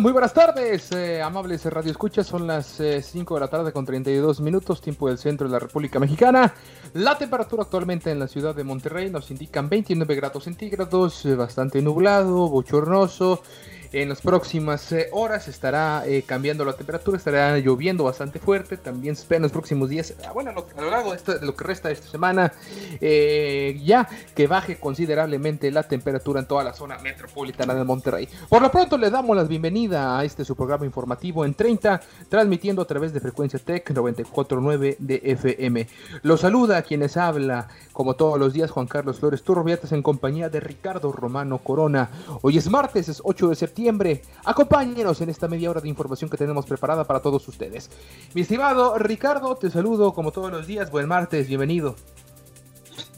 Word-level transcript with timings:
Muy 0.00 0.10
buenas 0.10 0.34
tardes, 0.34 0.90
eh, 0.92 1.22
amables 1.22 1.64
Radio 1.66 1.92
Escuchas, 1.92 2.26
son 2.26 2.48
las 2.48 2.80
5 3.00 3.34
de 3.34 3.40
la 3.40 3.46
tarde 3.46 3.72
con 3.72 3.84
32 3.84 4.40
minutos, 4.40 4.80
tiempo 4.80 5.08
del 5.08 5.18
centro 5.18 5.46
de 5.46 5.52
la 5.52 5.60
República 5.60 6.00
Mexicana. 6.00 6.52
La 6.94 7.16
temperatura 7.16 7.62
actualmente 7.62 8.10
en 8.10 8.18
la 8.18 8.26
ciudad 8.26 8.56
de 8.56 8.64
Monterrey 8.64 9.08
nos 9.08 9.30
indican 9.30 9.68
29 9.68 10.16
grados 10.16 10.44
centígrados, 10.44 11.24
eh, 11.26 11.36
bastante 11.36 11.80
nublado, 11.80 12.48
bochornoso. 12.48 13.42
En 13.94 14.08
las 14.08 14.20
próximas 14.20 14.90
eh, 14.90 15.08
horas 15.12 15.46
estará 15.46 16.02
eh, 16.04 16.24
cambiando 16.26 16.64
la 16.64 16.72
temperatura, 16.72 17.16
estará 17.16 17.56
lloviendo 17.58 18.02
bastante 18.02 18.40
fuerte. 18.40 18.76
También 18.76 19.14
se 19.14 19.32
en 19.32 19.42
los 19.42 19.52
próximos 19.52 19.88
días, 19.88 20.14
ah, 20.26 20.32
bueno, 20.32 20.50
lo, 20.50 20.66
a 20.76 20.80
lo 20.80 20.90
largo 20.90 21.14
de, 21.14 21.46
lo 21.46 21.54
que 21.54 21.62
resta 21.62 21.86
de 21.86 21.94
esta 21.94 22.08
semana, 22.08 22.52
eh, 23.00 23.80
ya 23.84 24.08
que 24.34 24.48
baje 24.48 24.80
considerablemente 24.80 25.70
la 25.70 25.84
temperatura 25.84 26.40
en 26.40 26.46
toda 26.46 26.64
la 26.64 26.74
zona 26.74 26.98
metropolitana 26.98 27.72
de 27.72 27.84
Monterrey. 27.84 28.28
Por 28.48 28.62
lo 28.62 28.70
pronto 28.72 28.98
le 28.98 29.10
damos 29.10 29.36
la 29.36 29.44
bienvenida 29.44 30.18
a 30.18 30.24
este 30.24 30.44
su 30.44 30.56
programa 30.56 30.84
informativo 30.84 31.44
en 31.44 31.54
30, 31.54 32.00
transmitiendo 32.28 32.82
a 32.82 32.86
través 32.86 33.12
de 33.12 33.20
frecuencia 33.20 33.60
Tech 33.60 33.88
94.9 33.88 34.96
de 34.98 35.20
FM. 35.22 35.86
Los 36.22 36.40
saluda 36.40 36.78
a 36.78 36.82
quienes 36.82 37.16
habla, 37.16 37.68
como 37.92 38.14
todos 38.14 38.40
los 38.40 38.52
días, 38.52 38.72
Juan 38.72 38.88
Carlos 38.88 39.20
Flores 39.20 39.44
Turbiatas 39.44 39.92
en 39.92 40.02
compañía 40.02 40.48
de 40.48 40.58
Ricardo 40.58 41.12
Romano 41.12 41.58
Corona. 41.58 42.10
Hoy 42.42 42.58
es 42.58 42.68
martes, 42.68 43.08
es 43.08 43.22
8 43.24 43.50
de 43.50 43.54
septiembre. 43.54 43.83
Acompáñenos 44.44 45.20
en 45.20 45.28
esta 45.28 45.46
media 45.46 45.70
hora 45.70 45.80
de 45.80 45.88
información 45.88 46.30
que 46.30 46.38
tenemos 46.38 46.64
preparada 46.64 47.04
para 47.04 47.20
todos 47.20 47.46
ustedes. 47.48 47.90
Mi 48.32 48.40
estimado 48.40 48.96
Ricardo, 48.98 49.56
te 49.56 49.70
saludo 49.70 50.14
como 50.14 50.32
todos 50.32 50.50
los 50.50 50.66
días. 50.66 50.90
Buen 50.90 51.06
martes, 51.06 51.48
bienvenido. 51.48 51.94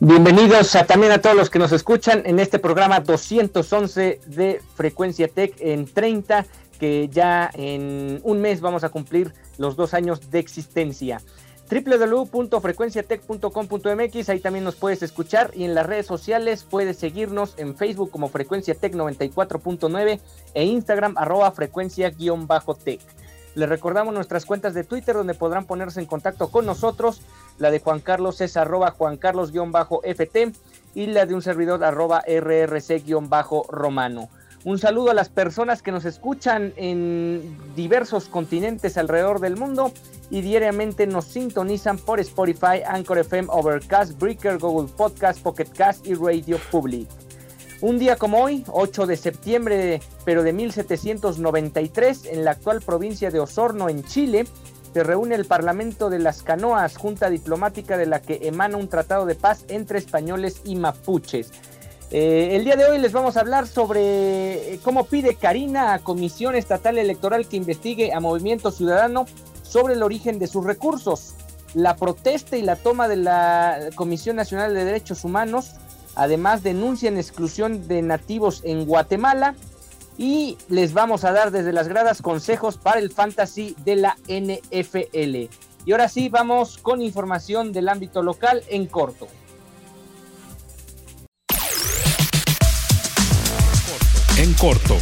Bienvenidos 0.00 0.74
a, 0.74 0.84
también 0.84 1.12
a 1.12 1.18
todos 1.18 1.36
los 1.36 1.50
que 1.50 1.60
nos 1.60 1.70
escuchan 1.70 2.22
en 2.26 2.40
este 2.40 2.58
programa 2.58 2.98
211 2.98 4.20
de 4.26 4.60
Frecuencia 4.74 5.28
Tech 5.28 5.54
en 5.60 5.86
30, 5.86 6.46
que 6.80 7.08
ya 7.08 7.48
en 7.54 8.20
un 8.24 8.40
mes 8.40 8.60
vamos 8.60 8.82
a 8.82 8.88
cumplir 8.88 9.32
los 9.58 9.76
dos 9.76 9.94
años 9.94 10.30
de 10.30 10.40
existencia 10.40 11.20
www.frecuenciatech.com.mx, 11.68 14.28
ahí 14.28 14.40
también 14.40 14.64
nos 14.64 14.76
puedes 14.76 15.02
escuchar 15.02 15.50
y 15.54 15.64
en 15.64 15.74
las 15.74 15.86
redes 15.86 16.06
sociales 16.06 16.64
puedes 16.68 16.96
seguirnos 16.96 17.54
en 17.56 17.76
Facebook 17.76 18.10
como 18.10 18.28
Frecuencia 18.28 18.74
Tech 18.74 18.94
94.9 18.94 20.20
e 20.54 20.64
Instagram 20.64 21.18
arroba 21.18 21.50
frecuencia-tech. 21.50 23.00
Les 23.56 23.68
recordamos 23.68 24.14
nuestras 24.14 24.44
cuentas 24.44 24.74
de 24.74 24.84
Twitter 24.84 25.16
donde 25.16 25.34
podrán 25.34 25.64
ponerse 25.64 25.98
en 25.98 26.06
contacto 26.06 26.50
con 26.50 26.66
nosotros. 26.66 27.22
La 27.58 27.70
de 27.70 27.80
Juan 27.80 28.00
Carlos 28.00 28.42
es 28.42 28.58
arroba 28.58 28.90
Juan 28.90 29.16
Carlos-FT 29.16 30.52
y 30.94 31.06
la 31.06 31.24
de 31.24 31.34
un 31.34 31.40
servidor 31.40 31.82
arroba 31.82 32.22
RRC-Romano. 32.26 34.28
Un 34.66 34.80
saludo 34.80 35.12
a 35.12 35.14
las 35.14 35.28
personas 35.28 35.80
que 35.80 35.92
nos 35.92 36.04
escuchan 36.04 36.72
en 36.74 37.56
diversos 37.76 38.24
continentes 38.24 38.96
alrededor 38.96 39.38
del 39.38 39.56
mundo 39.56 39.92
y 40.28 40.40
diariamente 40.40 41.06
nos 41.06 41.26
sintonizan 41.26 41.98
por 41.98 42.18
Spotify, 42.18 42.82
Anchor 42.84 43.18
FM, 43.18 43.48
Overcast, 43.48 44.18
Breaker, 44.18 44.58
Google 44.58 44.92
Podcast, 44.92 45.40
Pocket 45.40 45.68
Cast 45.68 46.04
y 46.04 46.14
Radio 46.14 46.58
Public. 46.72 47.08
Un 47.80 48.00
día 48.00 48.16
como 48.16 48.42
hoy, 48.42 48.64
8 48.66 49.06
de 49.06 49.16
septiembre, 49.16 50.00
pero 50.24 50.42
de 50.42 50.52
1793, 50.52 52.24
en 52.32 52.44
la 52.44 52.50
actual 52.50 52.82
provincia 52.82 53.30
de 53.30 53.38
Osorno, 53.38 53.88
en 53.88 54.02
Chile, 54.02 54.46
se 54.92 55.04
reúne 55.04 55.36
el 55.36 55.44
Parlamento 55.44 56.10
de 56.10 56.18
las 56.18 56.42
Canoas, 56.42 56.96
junta 56.96 57.30
diplomática 57.30 57.96
de 57.96 58.06
la 58.06 58.20
que 58.20 58.48
emana 58.48 58.78
un 58.78 58.88
tratado 58.88 59.26
de 59.26 59.36
paz 59.36 59.64
entre 59.68 60.00
españoles 60.00 60.62
y 60.64 60.74
mapuches. 60.74 61.52
Eh, 62.12 62.50
el 62.52 62.64
día 62.64 62.76
de 62.76 62.84
hoy 62.84 62.98
les 62.98 63.12
vamos 63.12 63.36
a 63.36 63.40
hablar 63.40 63.66
sobre 63.66 64.74
eh, 64.74 64.80
cómo 64.84 65.06
pide 65.06 65.34
Karina 65.34 65.92
a 65.92 65.98
Comisión 65.98 66.54
Estatal 66.54 66.98
Electoral 66.98 67.48
que 67.48 67.56
investigue 67.56 68.12
a 68.12 68.20
Movimiento 68.20 68.70
Ciudadano 68.70 69.26
sobre 69.62 69.94
el 69.94 70.04
origen 70.04 70.38
de 70.38 70.46
sus 70.46 70.64
recursos, 70.64 71.34
la 71.74 71.96
protesta 71.96 72.56
y 72.56 72.62
la 72.62 72.76
toma 72.76 73.08
de 73.08 73.16
la 73.16 73.90
Comisión 73.96 74.36
Nacional 74.36 74.72
de 74.72 74.84
Derechos 74.84 75.24
Humanos, 75.24 75.72
además 76.14 76.62
denuncian 76.62 77.18
exclusión 77.18 77.88
de 77.88 78.02
nativos 78.02 78.60
en 78.62 78.86
Guatemala 78.86 79.56
y 80.16 80.56
les 80.68 80.92
vamos 80.92 81.24
a 81.24 81.32
dar 81.32 81.50
desde 81.50 81.72
las 81.72 81.88
gradas 81.88 82.22
consejos 82.22 82.76
para 82.78 83.00
el 83.00 83.10
fantasy 83.10 83.74
de 83.84 83.96
la 83.96 84.16
NFL. 84.28 85.52
Y 85.84 85.92
ahora 85.92 86.08
sí, 86.08 86.28
vamos 86.28 86.78
con 86.78 87.02
información 87.02 87.72
del 87.72 87.88
ámbito 87.88 88.22
local 88.22 88.62
en 88.68 88.86
corto. 88.86 89.26
Corto. 94.58 94.96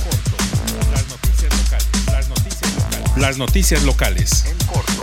Las 0.90 1.08
noticias 1.08 1.52
locales. 1.56 2.06
Las 2.12 2.28
noticias 2.28 2.74
locales. 2.74 3.16
Las 3.16 3.38
noticias 3.38 3.82
locales. 3.84 4.44
En 4.46 4.66
corto. 4.66 5.02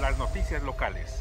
Las 0.00 0.18
noticias 0.18 0.62
locales. 0.62 1.14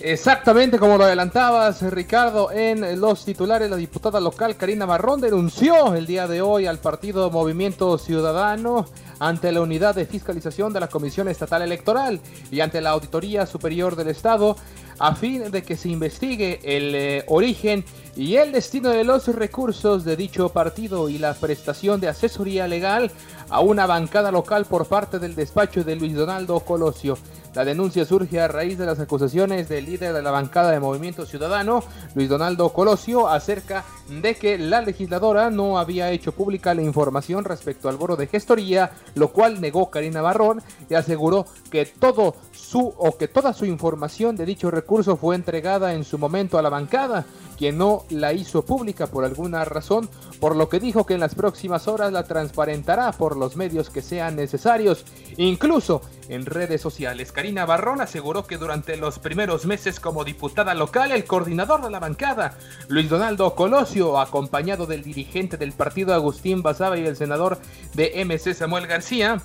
Exactamente 0.00 0.78
como 0.78 0.96
lo 0.96 1.04
adelantabas, 1.04 1.82
Ricardo, 1.82 2.52
en 2.52 3.00
los 3.00 3.24
titulares, 3.24 3.68
la 3.68 3.76
diputada 3.76 4.20
local 4.20 4.56
Karina 4.56 4.86
Marrón 4.86 5.20
denunció 5.20 5.94
el 5.94 6.06
día 6.06 6.28
de 6.28 6.40
hoy 6.40 6.66
al 6.66 6.78
partido 6.78 7.30
Movimiento 7.32 7.98
Ciudadano 7.98 8.86
ante 9.20 9.52
la 9.52 9.60
unidad 9.60 9.94
de 9.94 10.06
fiscalización 10.06 10.72
de 10.72 10.80
la 10.80 10.88
Comisión 10.88 11.28
Estatal 11.28 11.62
Electoral 11.62 12.20
y 12.50 12.60
ante 12.60 12.80
la 12.80 12.90
Auditoría 12.90 13.46
Superior 13.46 13.96
del 13.96 14.08
Estado 14.08 14.56
a 14.98 15.14
fin 15.14 15.50
de 15.50 15.62
que 15.62 15.76
se 15.76 15.88
investigue 15.88 16.60
el 16.64 16.94
eh, 16.94 17.24
origen 17.28 17.84
y 18.16 18.36
el 18.36 18.52
destino 18.52 18.90
de 18.90 19.04
los 19.04 19.28
recursos 19.28 20.04
de 20.04 20.16
dicho 20.16 20.48
partido 20.48 21.08
y 21.08 21.18
la 21.18 21.34
prestación 21.34 22.00
de 22.00 22.08
asesoría 22.08 22.66
legal 22.66 23.12
a 23.48 23.60
una 23.60 23.86
bancada 23.86 24.32
local 24.32 24.64
por 24.64 24.86
parte 24.86 25.18
del 25.18 25.34
despacho 25.34 25.84
de 25.84 25.96
Luis 25.96 26.14
Donaldo 26.14 26.58
Colosio. 26.60 27.16
La 27.58 27.64
denuncia 27.64 28.04
surge 28.04 28.40
a 28.40 28.46
raíz 28.46 28.78
de 28.78 28.86
las 28.86 29.00
acusaciones 29.00 29.68
del 29.68 29.86
líder 29.86 30.14
de 30.14 30.22
la 30.22 30.30
bancada 30.30 30.70
de 30.70 30.78
Movimiento 30.78 31.26
Ciudadano, 31.26 31.82
Luis 32.14 32.28
Donaldo 32.28 32.72
Colosio, 32.72 33.26
acerca 33.26 33.84
de 34.08 34.36
que 34.36 34.58
la 34.58 34.80
legisladora 34.80 35.50
no 35.50 35.76
había 35.76 36.12
hecho 36.12 36.30
pública 36.30 36.72
la 36.72 36.82
información 36.82 37.44
respecto 37.44 37.88
al 37.88 37.96
boro 37.96 38.14
de 38.14 38.28
gestoría, 38.28 38.92
lo 39.16 39.32
cual 39.32 39.60
negó 39.60 39.90
Karina 39.90 40.22
Barrón 40.22 40.62
y 40.88 40.94
aseguró 40.94 41.46
que 41.68 41.84
todo 41.84 42.36
su 42.52 42.94
o 42.96 43.18
que 43.18 43.26
toda 43.26 43.52
su 43.52 43.66
información 43.66 44.36
de 44.36 44.46
dicho 44.46 44.70
recurso 44.70 45.16
fue 45.16 45.34
entregada 45.34 45.94
en 45.94 46.04
su 46.04 46.16
momento 46.16 46.60
a 46.60 46.62
la 46.62 46.68
bancada, 46.68 47.26
quien 47.58 47.76
no 47.76 48.04
la 48.08 48.32
hizo 48.32 48.64
pública 48.64 49.08
por 49.08 49.24
alguna 49.24 49.64
razón, 49.64 50.08
por 50.40 50.54
lo 50.54 50.68
que 50.68 50.78
dijo 50.78 51.04
que 51.04 51.14
en 51.14 51.20
las 51.20 51.34
próximas 51.34 51.88
horas 51.88 52.12
la 52.12 52.22
transparentará 52.22 53.10
por 53.12 53.36
los 53.36 53.56
medios 53.56 53.90
que 53.90 54.00
sean 54.00 54.36
necesarios, 54.36 55.04
incluso 55.36 56.00
en 56.28 56.46
redes 56.46 56.80
sociales. 56.80 57.32
Karina 57.32 57.66
Barrón 57.66 58.00
aseguró 58.00 58.46
que 58.46 58.58
durante 58.58 58.96
los 58.96 59.18
primeros 59.18 59.66
meses 59.66 59.98
como 59.98 60.24
diputada 60.24 60.74
local, 60.74 61.10
el 61.10 61.24
coordinador 61.24 61.82
de 61.82 61.90
la 61.90 61.98
bancada, 61.98 62.56
Luis 62.86 63.08
Donaldo 63.08 63.54
Colosio, 63.54 64.20
acompañado 64.20 64.86
del 64.86 65.02
dirigente 65.02 65.56
del 65.56 65.72
partido 65.72 66.14
Agustín 66.14 66.62
Basaba 66.62 66.96
y 66.96 67.06
el 67.06 67.16
senador 67.16 67.58
de 67.94 68.24
MC 68.24 68.54
Samuel 68.54 68.86
García, 68.86 69.42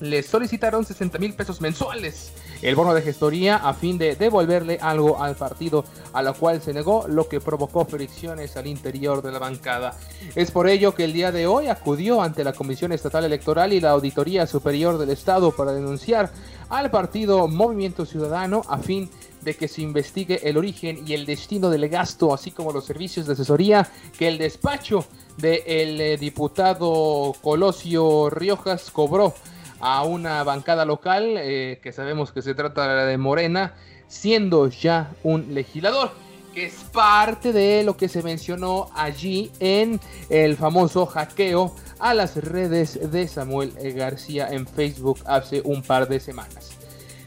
le 0.00 0.22
solicitaron 0.22 0.84
60 0.84 1.18
mil 1.18 1.34
pesos 1.34 1.60
mensuales 1.60 2.32
el 2.62 2.74
bono 2.74 2.94
de 2.94 3.02
gestoría 3.02 3.56
a 3.56 3.72
fin 3.74 3.98
de 3.98 4.16
devolverle 4.16 4.78
algo 4.80 5.22
al 5.22 5.36
partido, 5.36 5.84
a 6.12 6.22
lo 6.22 6.34
cual 6.34 6.60
se 6.60 6.72
negó, 6.72 7.06
lo 7.08 7.28
que 7.28 7.40
provocó 7.40 7.84
fricciones 7.84 8.56
al 8.56 8.66
interior 8.66 9.22
de 9.22 9.30
la 9.30 9.38
bancada. 9.38 9.96
Es 10.34 10.50
por 10.50 10.68
ello 10.68 10.94
que 10.94 11.04
el 11.04 11.12
día 11.12 11.30
de 11.30 11.46
hoy 11.46 11.68
acudió 11.68 12.20
ante 12.20 12.44
la 12.44 12.52
Comisión 12.52 12.92
Estatal 12.92 13.24
Electoral 13.24 13.72
y 13.72 13.80
la 13.80 13.90
Auditoría 13.90 14.46
Superior 14.46 14.98
del 14.98 15.10
Estado 15.10 15.52
para 15.52 15.72
denunciar 15.72 16.30
al 16.68 16.90
partido 16.90 17.46
Movimiento 17.48 18.04
Ciudadano 18.04 18.62
a 18.68 18.78
fin 18.78 19.08
de 19.42 19.54
que 19.54 19.68
se 19.68 19.82
investigue 19.82 20.48
el 20.48 20.56
origen 20.56 21.06
y 21.06 21.14
el 21.14 21.26
destino 21.26 21.70
del 21.70 21.88
gasto, 21.88 22.34
así 22.34 22.50
como 22.50 22.72
los 22.72 22.84
servicios 22.84 23.26
de 23.26 23.34
asesoría 23.34 23.88
que 24.18 24.26
el 24.26 24.36
despacho 24.36 25.06
del 25.36 26.00
eh, 26.00 26.16
diputado 26.18 27.34
Colosio 27.40 28.28
Riojas 28.30 28.90
cobró 28.90 29.32
a 29.80 30.04
una 30.04 30.42
bancada 30.44 30.84
local, 30.84 31.34
eh, 31.38 31.78
que 31.82 31.92
sabemos 31.92 32.32
que 32.32 32.42
se 32.42 32.54
trata 32.54 33.06
de 33.06 33.18
Morena, 33.18 33.74
siendo 34.06 34.68
ya 34.68 35.12
un 35.22 35.54
legislador, 35.54 36.12
que 36.54 36.66
es 36.66 36.84
parte 36.92 37.52
de 37.52 37.82
lo 37.84 37.96
que 37.96 38.08
se 38.08 38.22
mencionó 38.22 38.90
allí 38.94 39.52
en 39.60 40.00
el 40.30 40.56
famoso 40.56 41.06
hackeo 41.06 41.74
a 41.98 42.14
las 42.14 42.36
redes 42.36 43.10
de 43.10 43.28
Samuel 43.28 43.72
García 43.94 44.48
en 44.50 44.66
Facebook 44.66 45.18
hace 45.26 45.60
un 45.64 45.82
par 45.82 46.08
de 46.08 46.20
semanas. 46.20 46.77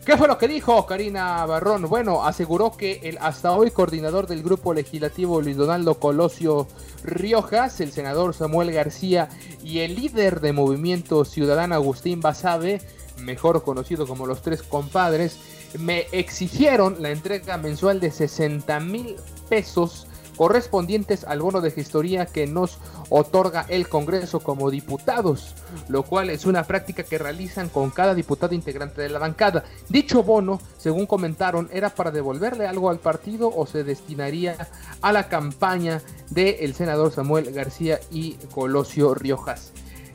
¿Qué 0.06 0.18
fue 0.18 0.28
lo 0.28 0.40
que 0.40 0.48
dijo 0.48 0.88
Karina 0.88 1.46
Barrón? 1.46 1.88
Bueno, 1.88 2.26
aseguró 2.26 2.76
que 2.76 3.02
el 3.04 3.20
hasta 3.22 3.52
hoy 3.52 3.70
coordinador 3.70 4.26
del 4.26 4.42
grupo 4.42 4.74
legislativo 4.74 5.42
Luis 5.42 5.56
Donaldo 5.56 6.00
Colosio 6.00 6.68
Riojas, 7.04 7.80
el 7.82 7.92
senador 7.92 8.34
Samuel 8.34 8.72
García 8.72 9.30
y 9.64 9.80
el 9.80 9.94
líder 9.94 10.42
de 10.42 10.54
Movimiento 10.54 11.24
Ciudadano 11.24 11.76
Agustín 11.76 12.20
Basabe, 12.20 12.82
mejor 13.20 13.64
conocido 13.64 14.08
como 14.08 14.26
los 14.26 14.42
tres 14.42 14.64
compadres, 14.64 15.38
me 15.78 16.08
exigieron 16.12 16.96
la 17.00 17.12
entrega 17.12 17.58
mensual 17.58 18.00
de 18.00 18.10
60 18.10 18.80
mil 18.80 19.18
pesos 19.50 20.08
correspondientes 20.42 21.24
al 21.26 21.40
bono 21.40 21.62
de 21.62 21.70
gestoría 21.70 22.26
que 22.26 22.48
nos 22.48 22.80
otorga 23.12 23.68
el 23.70 23.88
Congreso 23.88 24.40
como 24.40 24.72
diputados, 24.72 25.54
lo 25.88 26.02
cual 26.02 26.32
es 26.32 26.48
una 26.48 26.64
práctica 26.64 27.04
que 27.04 27.20
realizan 27.20 27.70
con 27.70 27.92
cada 27.92 28.16
diputado 28.16 28.56
integrante 28.56 29.04
de 29.04 29.10
la 29.10 29.20
bancada. 29.20 29.66
Dicho 29.88 30.24
bono, 30.24 30.60
según 30.80 31.06
comentaron, 31.06 31.70
era 31.72 31.92
para 31.92 32.10
devolverle 32.10 32.66
algo 32.66 32.90
al 32.90 32.98
partido 32.98 33.52
o 33.56 33.68
se 33.68 33.84
destinaría 33.84 34.68
a 35.04 35.12
la 35.12 35.30
campaña 35.30 36.02
del 36.32 36.74
senador 36.74 37.12
Samuel 37.12 37.52
García 37.52 38.00
y 38.10 38.34
Colosio 38.52 39.14
Riojas. 39.14 39.72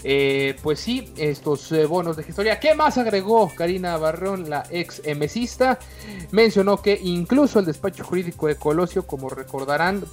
Eh, 0.09 0.55
pues 0.63 0.79
sí, 0.79 1.13
estos 1.17 1.73
eh, 1.73 1.85
bonos 1.85 2.17
de 2.17 2.23
gestoría. 2.23 2.61
¿Qué 2.61 2.77
más 2.77 2.97
agregó 2.97 3.53
Karina 3.53 3.97
Barrón, 3.97 4.49
la 4.49 4.65
ex 4.71 5.03
mesista? 5.17 5.81
Mencionó 6.31 6.81
que 6.81 6.97
incluso 7.03 7.59
el 7.59 7.65
despacho 7.65 8.05
jurídico 8.05 8.47
de 8.47 8.55
Colosio, 8.55 9.05
como 9.05 9.29
recordarán, 9.29 10.05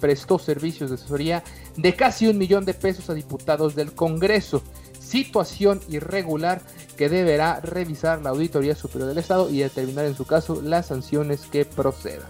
prestó 0.00 0.38
servicios 0.38 0.88
de 0.88 0.96
asesoría 0.96 1.44
de 1.76 1.94
casi 1.94 2.28
un 2.28 2.38
millón 2.38 2.64
de 2.64 2.72
pesos 2.72 3.10
a 3.10 3.14
diputados 3.14 3.74
del 3.74 3.92
Congreso. 3.92 4.62
Situación 4.98 5.82
irregular 5.90 6.62
que 6.96 7.10
deberá 7.10 7.60
revisar 7.60 8.22
la 8.22 8.30
Auditoría 8.30 8.74
Superior 8.74 9.10
del 9.10 9.18
Estado 9.18 9.50
y 9.50 9.58
determinar 9.58 10.06
en 10.06 10.16
su 10.16 10.24
caso 10.24 10.62
las 10.62 10.86
sanciones 10.86 11.42
que 11.42 11.66
procedan. 11.66 12.28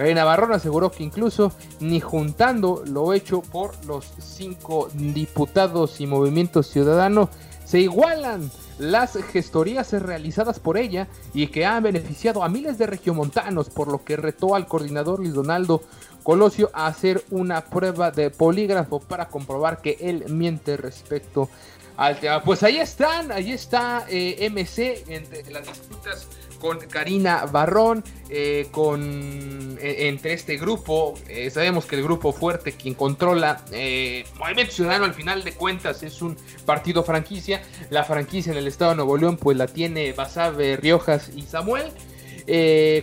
Karina 0.00 0.24
Barrón 0.24 0.54
aseguró 0.54 0.90
que 0.90 1.02
incluso 1.02 1.52
ni 1.78 2.00
juntando 2.00 2.82
lo 2.86 3.12
hecho 3.12 3.42
por 3.42 3.84
los 3.84 4.06
cinco 4.18 4.88
diputados 4.94 6.00
y 6.00 6.06
movimientos 6.06 6.68
ciudadanos 6.68 7.28
se 7.66 7.80
igualan 7.80 8.50
las 8.78 9.18
gestorías 9.30 9.92
realizadas 9.92 10.58
por 10.58 10.78
ella 10.78 11.06
y 11.34 11.48
que 11.48 11.66
han 11.66 11.82
beneficiado 11.82 12.42
a 12.42 12.48
miles 12.48 12.78
de 12.78 12.86
regiomontanos, 12.86 13.68
por 13.68 13.88
lo 13.88 14.02
que 14.02 14.16
retó 14.16 14.54
al 14.54 14.66
coordinador 14.66 15.18
Luis 15.18 15.34
Donaldo 15.34 15.82
Colosio 16.22 16.70
a 16.72 16.86
hacer 16.86 17.22
una 17.30 17.66
prueba 17.66 18.10
de 18.10 18.30
polígrafo 18.30 19.00
para 19.00 19.28
comprobar 19.28 19.82
que 19.82 19.98
él 20.00 20.24
miente 20.30 20.78
respecto 20.78 21.50
al 21.98 22.18
tema. 22.18 22.42
Pues 22.42 22.62
ahí 22.62 22.78
están, 22.78 23.32
ahí 23.32 23.52
está 23.52 24.06
eh, 24.08 24.48
MC 24.50 25.04
entre 25.08 25.50
las 25.50 25.66
disputas 25.66 26.26
con 26.60 26.78
Karina 26.78 27.46
Barrón, 27.46 28.04
eh, 28.28 28.68
con 28.70 29.76
e, 29.80 30.08
entre 30.08 30.34
este 30.34 30.56
grupo, 30.56 31.14
eh, 31.28 31.50
sabemos 31.50 31.86
que 31.86 31.96
el 31.96 32.04
grupo 32.04 32.32
fuerte 32.32 32.72
quien 32.72 32.94
controla 32.94 33.64
eh, 33.72 34.24
Movimiento 34.38 34.72
Ciudadano 34.72 35.06
al 35.06 35.14
final 35.14 35.42
de 35.42 35.52
cuentas 35.52 36.04
es 36.04 36.22
un 36.22 36.36
partido 36.64 37.02
franquicia, 37.02 37.62
la 37.90 38.04
franquicia 38.04 38.52
en 38.52 38.58
el 38.58 38.68
estado 38.68 38.92
de 38.92 38.98
Nuevo 38.98 39.16
León 39.16 39.36
pues 39.36 39.56
la 39.56 39.66
tiene 39.66 40.12
Basabe, 40.12 40.76
Riojas 40.76 41.32
y 41.34 41.42
Samuel. 41.42 41.90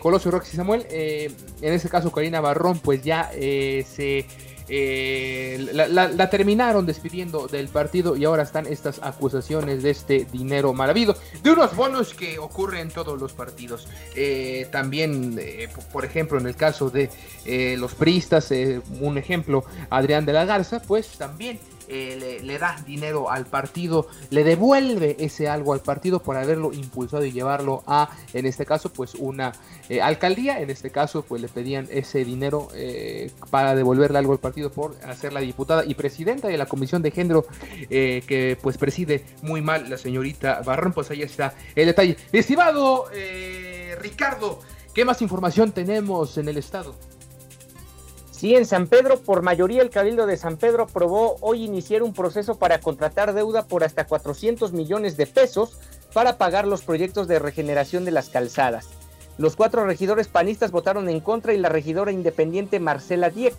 Colosio 0.02 0.30
Rox 0.30 0.54
y 0.54 0.58
Samuel, 0.58 0.86
en 0.90 1.34
este 1.62 1.88
caso 1.88 2.12
Karina 2.12 2.42
Barrón 2.42 2.80
pues 2.80 3.02
ya 3.02 3.32
se 3.32 4.26
eh, 4.70 5.70
la, 5.74 6.30
terminaron 6.30 6.86
despidiendo 6.86 7.48
del 7.48 7.70
partido 7.70 8.16
y 8.16 8.26
ahora 8.26 8.44
están 8.44 8.68
estas 8.68 9.00
acusaciones 9.02 9.84
de 9.84 9.92
este 9.92 10.26
dinero 10.32 10.74
habido, 10.78 11.16
de 11.42 11.52
unos 11.52 11.76
bonos 11.76 12.14
que 12.14 12.38
ocurren 12.40 12.82
en 12.82 12.90
todos 12.90 13.20
los 13.20 13.34
partidos. 13.34 13.88
Eh, 14.16 14.68
también, 14.72 15.38
eh, 15.40 15.70
por 15.92 16.06
ejemplo, 16.06 16.38
en 16.38 16.48
el 16.48 16.56
caso 16.56 16.90
de 16.90 17.10
los 17.78 17.96
priistas, 17.96 18.52
un 19.00 19.18
ejemplo, 19.18 19.64
Adrián 19.90 20.26
de 20.26 20.34
la 20.34 20.46
Garza, 20.46 20.82
pues 20.82 21.08
también 21.18 21.60
eh, 21.88 22.40
le, 22.44 22.58
da 22.60 22.76
dinero 22.86 23.30
al 23.30 23.46
partido, 23.46 24.08
le 24.30 24.44
devuelve 24.44 25.16
ese 25.20 25.48
algo 25.48 25.74
al 25.74 25.80
partido 25.80 26.22
por 26.22 26.36
haberlo 26.36 26.74
impulsado 26.74 27.26
y 27.26 27.32
llevarlo 27.32 27.84
a, 27.88 28.10
en 28.34 28.46
este 28.46 28.66
caso, 28.66 28.92
pues 28.92 29.16
una 29.16 29.54
eh, 29.90 30.02
alcaldía, 30.02 30.60
en 30.60 30.70
este 30.70 30.90
caso, 30.90 31.24
pues 31.24 31.42
le 31.42 31.48
pedían 31.48 31.88
ese 31.92 32.26
dinero 32.26 32.68
eh, 32.74 33.32
para 33.50 33.76
devolverle 33.76 34.18
algo 34.18 34.34
al 34.34 34.40
partido 34.40 34.72
por 34.72 34.96
hacer 35.06 35.34
la 35.34 35.40
diputada 35.40 35.86
y 35.86 35.96
presidenta 35.96 36.48
de 36.48 36.58
la 36.58 36.66
Comisión 36.66 37.02
de 37.02 37.12
Género 37.12 37.46
que 37.90 38.58
pues 38.62 38.78
preside 38.78 39.26
muy 39.42 39.62
mal 39.62 39.90
la 39.90 39.98
señorita 39.98 40.62
Barrón, 40.62 40.94
pues 40.94 41.10
ahí 41.12 41.22
está 41.22 41.54
el 41.76 41.86
detalle. 41.86 42.18
Estimado 42.32 43.06
Ricardo, 44.02 44.60
¿qué 44.94 45.06
más 45.06 45.22
información 45.22 45.72
tenemos 45.72 46.38
en 46.38 46.50
el 46.50 46.58
estado? 46.58 46.96
Sí, 48.38 48.56
en 48.56 48.68
San 48.68 48.86
Pedro, 48.86 49.20
por 49.20 49.42
mayoría 49.42 49.82
el 49.82 49.90
Cabildo 49.90 50.28
de 50.28 50.38
San 50.38 50.58
Pedro 50.58 50.84
aprobó 50.84 51.38
hoy 51.42 51.64
iniciar 51.64 52.04
un 52.04 52.14
proceso 52.14 52.60
para 52.60 52.80
contratar 52.80 53.34
deuda 53.34 53.66
por 53.66 53.84
hasta 53.84 54.06
400 54.06 54.74
millones 54.74 55.18
de 55.18 55.26
pesos 55.26 55.80
para 56.14 56.38
pagar 56.38 56.68
los 56.68 56.84
proyectos 56.84 57.28
de 57.28 57.40
regeneración 57.40 58.06
de 58.06 58.12
las 58.12 58.30
calzadas. 58.30 58.90
Los 59.40 59.56
cuatro 59.56 59.86
regidores 59.88 60.28
panistas 60.28 60.70
votaron 60.70 61.10
en 61.10 61.20
contra 61.20 61.56
y 61.56 61.58
la 61.58 61.70
regidora 61.70 62.12
independiente 62.12 62.80
Marcela 62.80 63.32
Dieck 63.32 63.56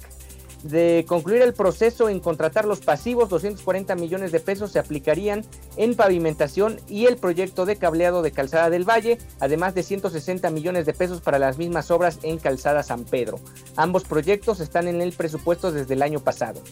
de 0.62 1.04
concluir 1.06 1.42
el 1.42 1.54
proceso 1.54 2.08
en 2.08 2.20
contratar 2.20 2.64
los 2.64 2.80
pasivos, 2.80 3.28
240 3.28 3.94
millones 3.94 4.32
de 4.32 4.40
pesos 4.40 4.72
se 4.72 4.78
aplicarían 4.78 5.44
en 5.76 5.94
pavimentación 5.94 6.80
y 6.88 7.06
el 7.06 7.16
proyecto 7.16 7.66
de 7.66 7.76
cableado 7.76 8.22
de 8.22 8.32
Calzada 8.32 8.70
del 8.70 8.88
Valle, 8.88 9.18
además 9.40 9.74
de 9.74 9.82
160 9.82 10.50
millones 10.50 10.86
de 10.86 10.94
pesos 10.94 11.20
para 11.20 11.38
las 11.38 11.58
mismas 11.58 11.90
obras 11.90 12.18
en 12.22 12.38
Calzada 12.38 12.82
San 12.82 13.04
Pedro. 13.04 13.38
Ambos 13.76 14.04
proyectos 14.04 14.60
están 14.60 14.88
en 14.88 15.00
el 15.00 15.12
presupuesto 15.12 15.72
desde 15.72 15.94
el 15.94 16.02
año 16.02 16.20
pasado 16.20 16.62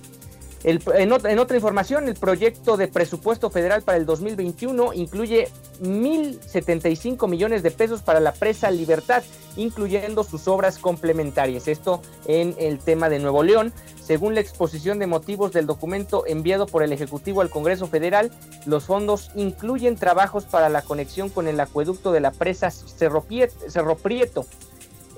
en, 0.66 1.38
otra 1.38 1.56
información, 1.56 2.08
el 2.08 2.16
proyecto 2.16 2.76
de 2.76 2.88
presupuesto 2.88 3.50
federal 3.50 3.82
para 3.82 3.98
el 3.98 4.04
2021 4.04 4.94
incluye 4.94 5.48
1.075 5.80 7.28
millones 7.28 7.62
de 7.62 7.70
pesos 7.70 8.02
para 8.02 8.18
la 8.18 8.32
presa 8.32 8.72
Libertad, 8.72 9.22
incluyendo 9.56 10.24
sus 10.24 10.48
obras 10.48 10.78
complementarias. 10.78 11.68
Esto 11.68 12.02
en 12.26 12.56
el 12.58 12.80
tema 12.80 13.08
de 13.08 13.20
Nuevo 13.20 13.44
León. 13.44 13.72
Según 14.02 14.34
la 14.34 14.40
exposición 14.40 14.98
de 14.98 15.06
motivos 15.06 15.52
del 15.52 15.66
documento 15.66 16.24
enviado 16.26 16.66
por 16.66 16.82
el 16.82 16.92
Ejecutivo 16.92 17.42
al 17.42 17.50
Congreso 17.50 17.86
Federal, 17.86 18.32
los 18.64 18.86
fondos 18.86 19.30
incluyen 19.36 19.94
trabajos 19.94 20.46
para 20.46 20.68
la 20.68 20.82
conexión 20.82 21.28
con 21.28 21.46
el 21.46 21.60
acueducto 21.60 22.10
de 22.10 22.20
la 22.20 22.32
presa 22.32 22.72
Cerro 22.72 23.22
Prieto 23.22 24.46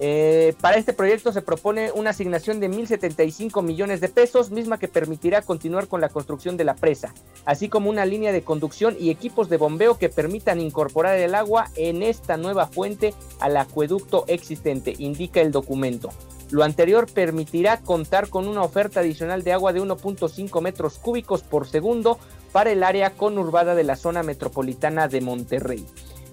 eh, 0.00 0.54
para 0.60 0.76
este 0.76 0.92
proyecto 0.92 1.32
se 1.32 1.42
propone 1.42 1.90
una 1.90 2.10
asignación 2.10 2.60
de 2.60 2.70
1.075 2.70 3.62
millones 3.62 4.00
de 4.00 4.08
pesos, 4.08 4.50
misma 4.50 4.78
que 4.78 4.86
permitirá 4.86 5.42
continuar 5.42 5.88
con 5.88 6.00
la 6.00 6.08
construcción 6.08 6.56
de 6.56 6.64
la 6.64 6.76
presa, 6.76 7.12
así 7.44 7.68
como 7.68 7.90
una 7.90 8.06
línea 8.06 8.30
de 8.30 8.42
conducción 8.42 8.96
y 8.98 9.10
equipos 9.10 9.48
de 9.48 9.56
bombeo 9.56 9.98
que 9.98 10.08
permitan 10.08 10.60
incorporar 10.60 11.18
el 11.18 11.34
agua 11.34 11.70
en 11.74 12.02
esta 12.02 12.36
nueva 12.36 12.66
fuente 12.66 13.12
al 13.40 13.56
acueducto 13.56 14.24
existente, 14.28 14.94
indica 14.98 15.40
el 15.40 15.50
documento. 15.50 16.10
Lo 16.50 16.64
anterior 16.64 17.06
permitirá 17.12 17.80
contar 17.80 18.30
con 18.30 18.48
una 18.48 18.62
oferta 18.62 19.00
adicional 19.00 19.42
de 19.42 19.52
agua 19.52 19.72
de 19.72 19.82
1.5 19.82 20.62
metros 20.62 20.98
cúbicos 20.98 21.42
por 21.42 21.66
segundo 21.66 22.18
para 22.52 22.70
el 22.70 22.82
área 22.82 23.10
conurbada 23.10 23.74
de 23.74 23.84
la 23.84 23.96
zona 23.96 24.22
metropolitana 24.22 25.08
de 25.08 25.20
Monterrey. 25.20 25.84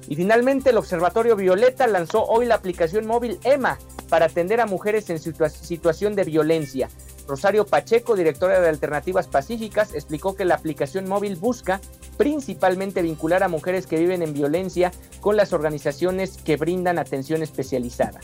Y 0.07 0.15
finalmente 0.15 0.69
el 0.69 0.77
Observatorio 0.77 1.35
Violeta 1.35 1.87
lanzó 1.87 2.23
hoy 2.25 2.45
la 2.45 2.55
aplicación 2.55 3.07
móvil 3.07 3.39
EMA 3.43 3.77
para 4.09 4.25
atender 4.25 4.61
a 4.61 4.65
mujeres 4.65 5.09
en 5.09 5.19
situación 5.19 6.15
de 6.15 6.23
violencia. 6.23 6.89
Rosario 7.27 7.65
Pacheco, 7.65 8.15
directora 8.15 8.59
de 8.59 8.69
Alternativas 8.69 9.27
Pacíficas, 9.27 9.95
explicó 9.95 10.35
que 10.35 10.45
la 10.45 10.55
aplicación 10.55 11.07
móvil 11.07 11.35
busca 11.35 11.81
principalmente 12.17 13.01
vincular 13.01 13.43
a 13.43 13.47
mujeres 13.47 13.87
que 13.87 13.97
viven 13.97 14.21
en 14.21 14.33
violencia 14.33 14.91
con 15.21 15.35
las 15.35 15.53
organizaciones 15.53 16.37
que 16.37 16.57
brindan 16.57 16.99
atención 16.99 17.41
especializada. 17.41 18.19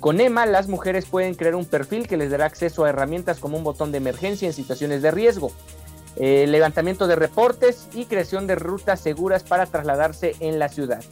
Con 0.00 0.20
EMA, 0.20 0.46
las 0.46 0.68
mujeres 0.68 1.06
pueden 1.06 1.34
crear 1.34 1.54
un 1.54 1.64
perfil 1.64 2.08
que 2.08 2.16
les 2.16 2.30
dará 2.30 2.44
acceso 2.44 2.84
a 2.84 2.90
herramientas 2.90 3.38
como 3.38 3.56
un 3.56 3.64
botón 3.64 3.92
de 3.92 3.98
emergencia 3.98 4.46
en 4.46 4.52
situaciones 4.52 5.00
de 5.00 5.12
riesgo, 5.12 5.52
eh, 6.16 6.44
levantamiento 6.46 7.06
de 7.06 7.16
reportes 7.16 7.88
y 7.94 8.04
creación 8.04 8.46
de 8.46 8.56
rutas 8.56 9.00
seguras 9.00 9.44
para 9.44 9.64
trasladarse 9.64 10.34
en 10.40 10.58
la 10.58 10.68
ciudad. 10.68 11.02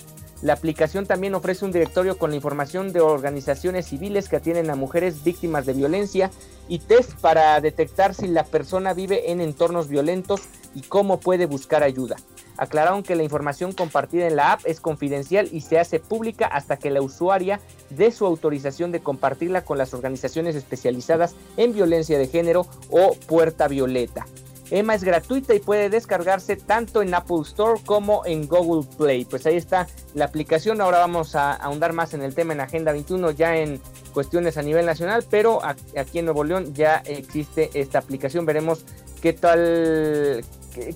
La 0.42 0.54
aplicación 0.54 1.04
también 1.04 1.34
ofrece 1.34 1.66
un 1.66 1.72
directorio 1.72 2.16
con 2.16 2.30
la 2.30 2.36
información 2.36 2.92
de 2.92 3.00
organizaciones 3.00 3.86
civiles 3.86 4.28
que 4.28 4.36
atienden 4.36 4.70
a 4.70 4.74
mujeres 4.74 5.22
víctimas 5.22 5.66
de 5.66 5.74
violencia 5.74 6.30
y 6.66 6.78
test 6.78 7.12
para 7.20 7.60
detectar 7.60 8.14
si 8.14 8.26
la 8.26 8.44
persona 8.44 8.94
vive 8.94 9.32
en 9.32 9.42
entornos 9.42 9.88
violentos 9.88 10.40
y 10.74 10.80
cómo 10.80 11.20
puede 11.20 11.44
buscar 11.44 11.82
ayuda. 11.82 12.16
Aclararon 12.56 13.02
que 13.02 13.16
la 13.16 13.22
información 13.22 13.72
compartida 13.72 14.26
en 14.26 14.36
la 14.36 14.52
app 14.52 14.60
es 14.64 14.80
confidencial 14.80 15.48
y 15.52 15.60
se 15.60 15.78
hace 15.78 16.00
pública 16.00 16.46
hasta 16.46 16.78
que 16.78 16.90
la 16.90 17.02
usuaria 17.02 17.60
dé 17.90 18.10
su 18.10 18.24
autorización 18.24 18.92
de 18.92 19.00
compartirla 19.00 19.64
con 19.64 19.76
las 19.76 19.92
organizaciones 19.92 20.56
especializadas 20.56 21.34
en 21.58 21.74
violencia 21.74 22.18
de 22.18 22.28
género 22.28 22.66
o 22.90 23.14
Puerta 23.26 23.68
Violeta. 23.68 24.26
Emma 24.70 24.94
es 24.94 25.02
gratuita 25.02 25.54
y 25.54 25.58
puede 25.58 25.90
descargarse 25.90 26.56
tanto 26.56 27.02
en 27.02 27.12
Apple 27.12 27.42
Store 27.42 27.80
como 27.84 28.24
en 28.24 28.46
Google 28.46 28.88
Play. 28.96 29.24
Pues 29.24 29.44
ahí 29.46 29.56
está 29.56 29.88
la 30.14 30.26
aplicación. 30.26 30.80
Ahora 30.80 30.98
vamos 30.98 31.34
a 31.34 31.52
ahondar 31.52 31.92
más 31.92 32.14
en 32.14 32.22
el 32.22 32.34
tema 32.34 32.52
en 32.52 32.60
Agenda 32.60 32.92
21, 32.92 33.32
ya 33.32 33.56
en 33.56 33.80
cuestiones 34.12 34.56
a 34.56 34.62
nivel 34.62 34.86
nacional, 34.86 35.24
pero 35.28 35.60
aquí 35.64 36.18
en 36.18 36.26
Nuevo 36.26 36.44
León 36.44 36.74
ya 36.74 37.02
existe 37.04 37.70
esta 37.74 37.98
aplicación. 37.98 38.46
Veremos 38.46 38.84
qué 39.20 39.32
tal, 39.32 40.44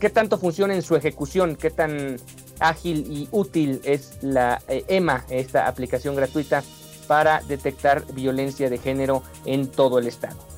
qué, 0.01 0.11
tanto 0.11 0.39
funciona 0.39 0.75
en 0.75 0.83
su 0.83 0.97
ejecución, 0.97 1.57
qué 1.57 1.71
tan 1.71 2.17
ágil 2.61 3.07
y 3.11 3.29
útil 3.33 3.81
es 3.85 4.19
la 4.23 4.63
eh, 4.69 4.85
EMA, 4.89 5.25
esta 5.29 5.67
aplicación 5.67 6.15
gratuita 6.15 6.63
para 7.09 7.43
detectar 7.43 8.05
violencia 8.15 8.71
de 8.71 8.79
género 8.79 9.23
en 9.45 9.69
todo 9.69 9.99
el 9.99 10.07
estado. 10.07 10.54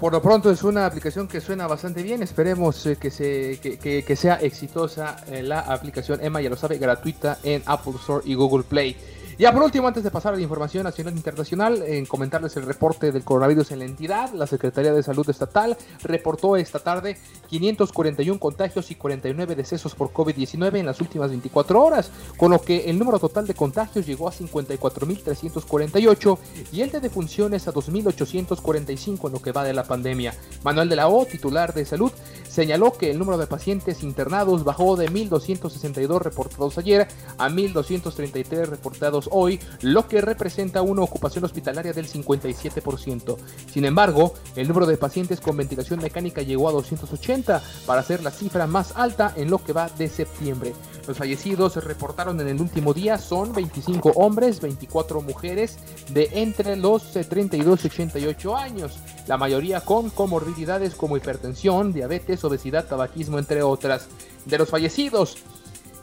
Por 0.00 0.14
lo 0.14 0.22
pronto 0.22 0.50
es 0.50 0.62
una 0.62 0.86
aplicación 0.86 1.28
que 1.28 1.42
suena 1.42 1.66
bastante 1.66 2.02
bien. 2.02 2.22
Esperemos 2.22 2.86
eh, 2.86 2.96
que, 2.96 3.10
se, 3.10 3.60
que, 3.60 4.16
sea 4.16 4.36
exitosa 4.36 5.18
eh, 5.28 5.42
la 5.42 5.60
aplicación 5.60 6.24
Emma, 6.24 6.40
ya 6.40 6.48
lo 6.48 6.56
sabe, 6.56 6.78
gratuita 6.78 7.38
en 7.42 7.62
Apple 7.66 7.92
Store 8.00 8.22
y 8.24 8.32
Google 8.34 8.64
Play. 8.64 8.96
Ya 9.40 9.52
por 9.54 9.62
último, 9.62 9.88
antes 9.88 10.04
de 10.04 10.10
pasar 10.10 10.34
a 10.34 10.36
la 10.36 10.42
información 10.42 10.84
nacional 10.84 11.14
e 11.14 11.16
internacional, 11.16 11.82
en 11.82 12.04
comentarles 12.04 12.54
el 12.58 12.66
reporte 12.66 13.10
del 13.10 13.24
coronavirus 13.24 13.70
en 13.70 13.78
la 13.78 13.86
entidad, 13.86 14.30
la 14.34 14.46
Secretaría 14.46 14.92
de 14.92 15.02
Salud 15.02 15.30
Estatal 15.30 15.78
reportó 16.02 16.56
esta 16.56 16.78
tarde 16.78 17.16
541 17.48 18.38
contagios 18.38 18.90
y 18.90 18.96
49 18.96 19.56
decesos 19.56 19.94
por 19.94 20.12
COVID-19 20.12 20.80
en 20.80 20.84
las 20.84 21.00
últimas 21.00 21.30
24 21.30 21.82
horas, 21.82 22.10
con 22.36 22.50
lo 22.50 22.60
que 22.60 22.90
el 22.90 22.98
número 22.98 23.18
total 23.18 23.46
de 23.46 23.54
contagios 23.54 24.04
llegó 24.04 24.28
a 24.28 24.32
54.348 24.32 26.38
y 26.72 26.82
el 26.82 26.90
de 26.90 27.00
defunciones 27.00 27.66
a 27.66 27.72
2.845 27.72 29.26
en 29.26 29.32
lo 29.32 29.40
que 29.40 29.52
va 29.52 29.64
de 29.64 29.72
la 29.72 29.84
pandemia. 29.84 30.34
Manuel 30.64 30.90
de 30.90 30.96
la 30.96 31.08
O, 31.08 31.24
titular 31.24 31.72
de 31.72 31.86
salud, 31.86 32.12
señaló 32.46 32.92
que 32.92 33.10
el 33.10 33.18
número 33.18 33.38
de 33.38 33.46
pacientes 33.46 34.02
internados 34.02 34.64
bajó 34.64 34.96
de 34.96 35.08
1.262 35.08 36.20
reportados 36.20 36.76
ayer 36.76 37.08
a 37.38 37.48
1.233 37.48 38.66
reportados 38.66 39.29
hoy, 39.30 39.60
lo 39.82 40.08
que 40.08 40.20
representa 40.20 40.82
una 40.82 41.02
ocupación 41.02 41.44
hospitalaria 41.44 41.92
del 41.92 42.08
57%. 42.08 43.36
Sin 43.72 43.84
embargo, 43.84 44.34
el 44.56 44.68
número 44.68 44.86
de 44.86 44.96
pacientes 44.96 45.40
con 45.40 45.56
ventilación 45.56 46.00
mecánica 46.00 46.42
llegó 46.42 46.68
a 46.68 46.72
280 46.72 47.62
para 47.86 48.02
ser 48.02 48.22
la 48.22 48.30
cifra 48.30 48.66
más 48.66 48.92
alta 48.96 49.32
en 49.36 49.50
lo 49.50 49.58
que 49.58 49.72
va 49.72 49.88
de 49.88 50.08
septiembre. 50.08 50.72
Los 51.06 51.16
fallecidos 51.16 51.76
reportaron 51.82 52.40
en 52.40 52.48
el 52.48 52.60
último 52.60 52.94
día 52.94 53.18
son 53.18 53.52
25 53.52 54.10
hombres, 54.16 54.60
24 54.60 55.22
mujeres 55.22 55.78
de 56.10 56.28
entre 56.34 56.76
los 56.76 57.12
32 57.12 57.84
y 57.84 57.88
88 57.88 58.56
años, 58.56 58.98
la 59.26 59.36
mayoría 59.36 59.80
con 59.80 60.10
comorbilidades 60.10 60.94
como 60.94 61.16
hipertensión, 61.16 61.92
diabetes, 61.92 62.44
obesidad, 62.44 62.86
tabaquismo, 62.86 63.38
entre 63.38 63.62
otras. 63.62 64.08
De 64.46 64.58
los 64.58 64.68
fallecidos, 64.68 65.36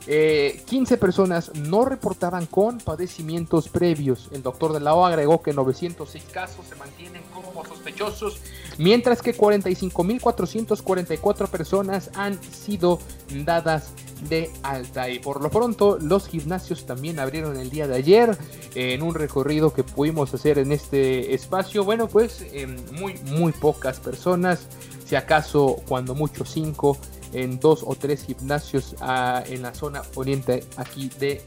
15 0.08 0.94
eh, 0.94 0.98
personas 0.98 1.54
no 1.56 1.84
reportaban 1.84 2.46
con 2.46 2.78
padecimientos 2.78 3.68
previos. 3.68 4.30
El 4.32 4.42
doctor 4.42 4.72
de 4.72 4.80
la 4.80 4.96
O 4.96 5.06
agregó 5.06 5.42
que 5.42 5.52
906 5.52 6.24
casos 6.32 6.66
se 6.66 6.76
mantienen 6.76 7.24
como 7.34 7.66
sospechosos, 7.66 8.40
mientras 8.78 9.22
que 9.22 9.36
45.444 9.36 11.50
personas 11.50 12.10
han 12.16 12.42
sido 12.42 13.00
dadas 13.44 13.92
de 14.30 14.50
alta. 14.64 15.10
Y 15.10 15.20
por 15.20 15.42
lo 15.42 15.50
pronto, 15.50 15.98
los 16.00 16.30
gimnasios 16.30 16.86
también 16.86 17.20
abrieron 17.20 17.58
el 17.58 17.70
día 17.70 17.86
de 17.88 17.96
ayer 17.96 18.38
en 18.76 19.02
un 19.02 19.14
recorrido 19.14 19.74
que 19.74 19.84
pudimos 19.84 20.34
hacer 20.34 20.58
en 20.58 20.72
este 20.72 21.34
espacio. 21.34 21.84
Bueno, 21.84 22.08
pues 22.08 22.46
muy, 22.94 23.16
muy 23.26 23.52
pocas 23.52 24.00
personas, 24.00 24.70
si 25.06 25.18
acaso 25.18 25.82
cuando 25.86 26.16
mucho 26.16 26.46
5 26.46 26.98
en 27.34 27.60
dos 27.60 27.84
o 27.86 27.96
tres 27.96 28.26
gimnasios 28.26 28.96
ah, 29.02 29.44
en 29.48 29.62
la 29.62 29.74
zona 29.74 30.02
oriente 30.16 30.64
aquí 30.78 31.10
del 31.20 31.42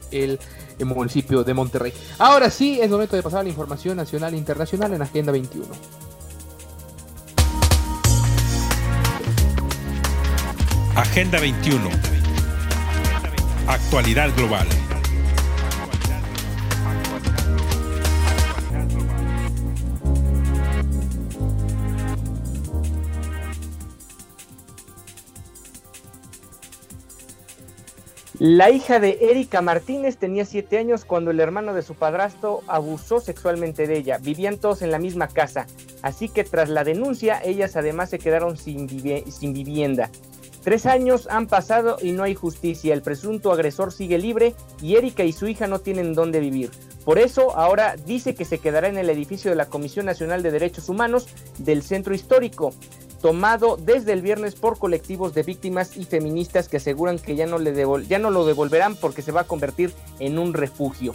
el 0.78 0.86
municipio 0.86 1.44
de 1.44 1.54
Monterrey. 1.54 1.92
Ahora 2.18 2.50
sí, 2.50 2.80
es 2.80 2.90
momento 2.90 3.16
de 3.16 3.22
pasar 3.22 3.40
a 3.40 3.42
la 3.42 3.48
información 3.48 3.96
nacional 3.96 4.34
e 4.34 4.36
internacional 4.36 4.92
en 4.94 5.02
Agenda 5.02 5.32
21. 5.32 5.66
Agenda 10.96 11.40
21. 11.40 11.88
Actualidad 13.66 14.34
global. 14.36 14.66
La 28.40 28.70
hija 28.70 29.00
de 29.00 29.18
Erika 29.20 29.60
Martínez 29.60 30.16
tenía 30.16 30.46
siete 30.46 30.78
años 30.78 31.04
cuando 31.04 31.30
el 31.30 31.40
hermano 31.40 31.74
de 31.74 31.82
su 31.82 31.94
padrastro 31.94 32.62
abusó 32.68 33.20
sexualmente 33.20 33.86
de 33.86 33.98
ella. 33.98 34.16
Vivían 34.16 34.56
todos 34.56 34.80
en 34.80 34.90
la 34.90 34.98
misma 34.98 35.28
casa, 35.28 35.66
así 36.00 36.30
que 36.30 36.42
tras 36.42 36.70
la 36.70 36.82
denuncia 36.82 37.38
ellas 37.44 37.76
además 37.76 38.08
se 38.08 38.18
quedaron 38.18 38.56
sin, 38.56 38.88
sin 39.30 39.52
vivienda. 39.52 40.08
Tres 40.64 40.86
años 40.86 41.28
han 41.30 41.48
pasado 41.48 41.98
y 42.00 42.12
no 42.12 42.22
hay 42.22 42.34
justicia. 42.34 42.94
El 42.94 43.02
presunto 43.02 43.52
agresor 43.52 43.92
sigue 43.92 44.16
libre 44.16 44.54
y 44.80 44.96
Erika 44.96 45.22
y 45.22 45.32
su 45.32 45.46
hija 45.46 45.66
no 45.66 45.80
tienen 45.80 46.14
dónde 46.14 46.40
vivir. 46.40 46.70
Por 47.04 47.18
eso 47.18 47.54
ahora 47.58 47.96
dice 48.06 48.34
que 48.34 48.46
se 48.46 48.58
quedará 48.58 48.88
en 48.88 48.96
el 48.96 49.10
edificio 49.10 49.50
de 49.50 49.56
la 49.56 49.68
Comisión 49.68 50.06
Nacional 50.06 50.42
de 50.42 50.50
Derechos 50.50 50.88
Humanos 50.88 51.28
del 51.58 51.82
Centro 51.82 52.14
Histórico 52.14 52.72
tomado 53.20 53.76
desde 53.76 54.12
el 54.12 54.22
viernes 54.22 54.54
por 54.54 54.78
colectivos 54.78 55.34
de 55.34 55.42
víctimas 55.42 55.96
y 55.96 56.04
feministas 56.04 56.68
que 56.68 56.78
aseguran 56.78 57.18
que 57.18 57.36
ya 57.36 57.46
no, 57.46 57.58
le 57.58 57.74
ya 58.08 58.18
no 58.18 58.30
lo 58.30 58.46
devolverán 58.46 58.96
porque 58.96 59.22
se 59.22 59.32
va 59.32 59.42
a 59.42 59.46
convertir 59.46 59.92
en 60.18 60.38
un 60.38 60.54
refugio. 60.54 61.14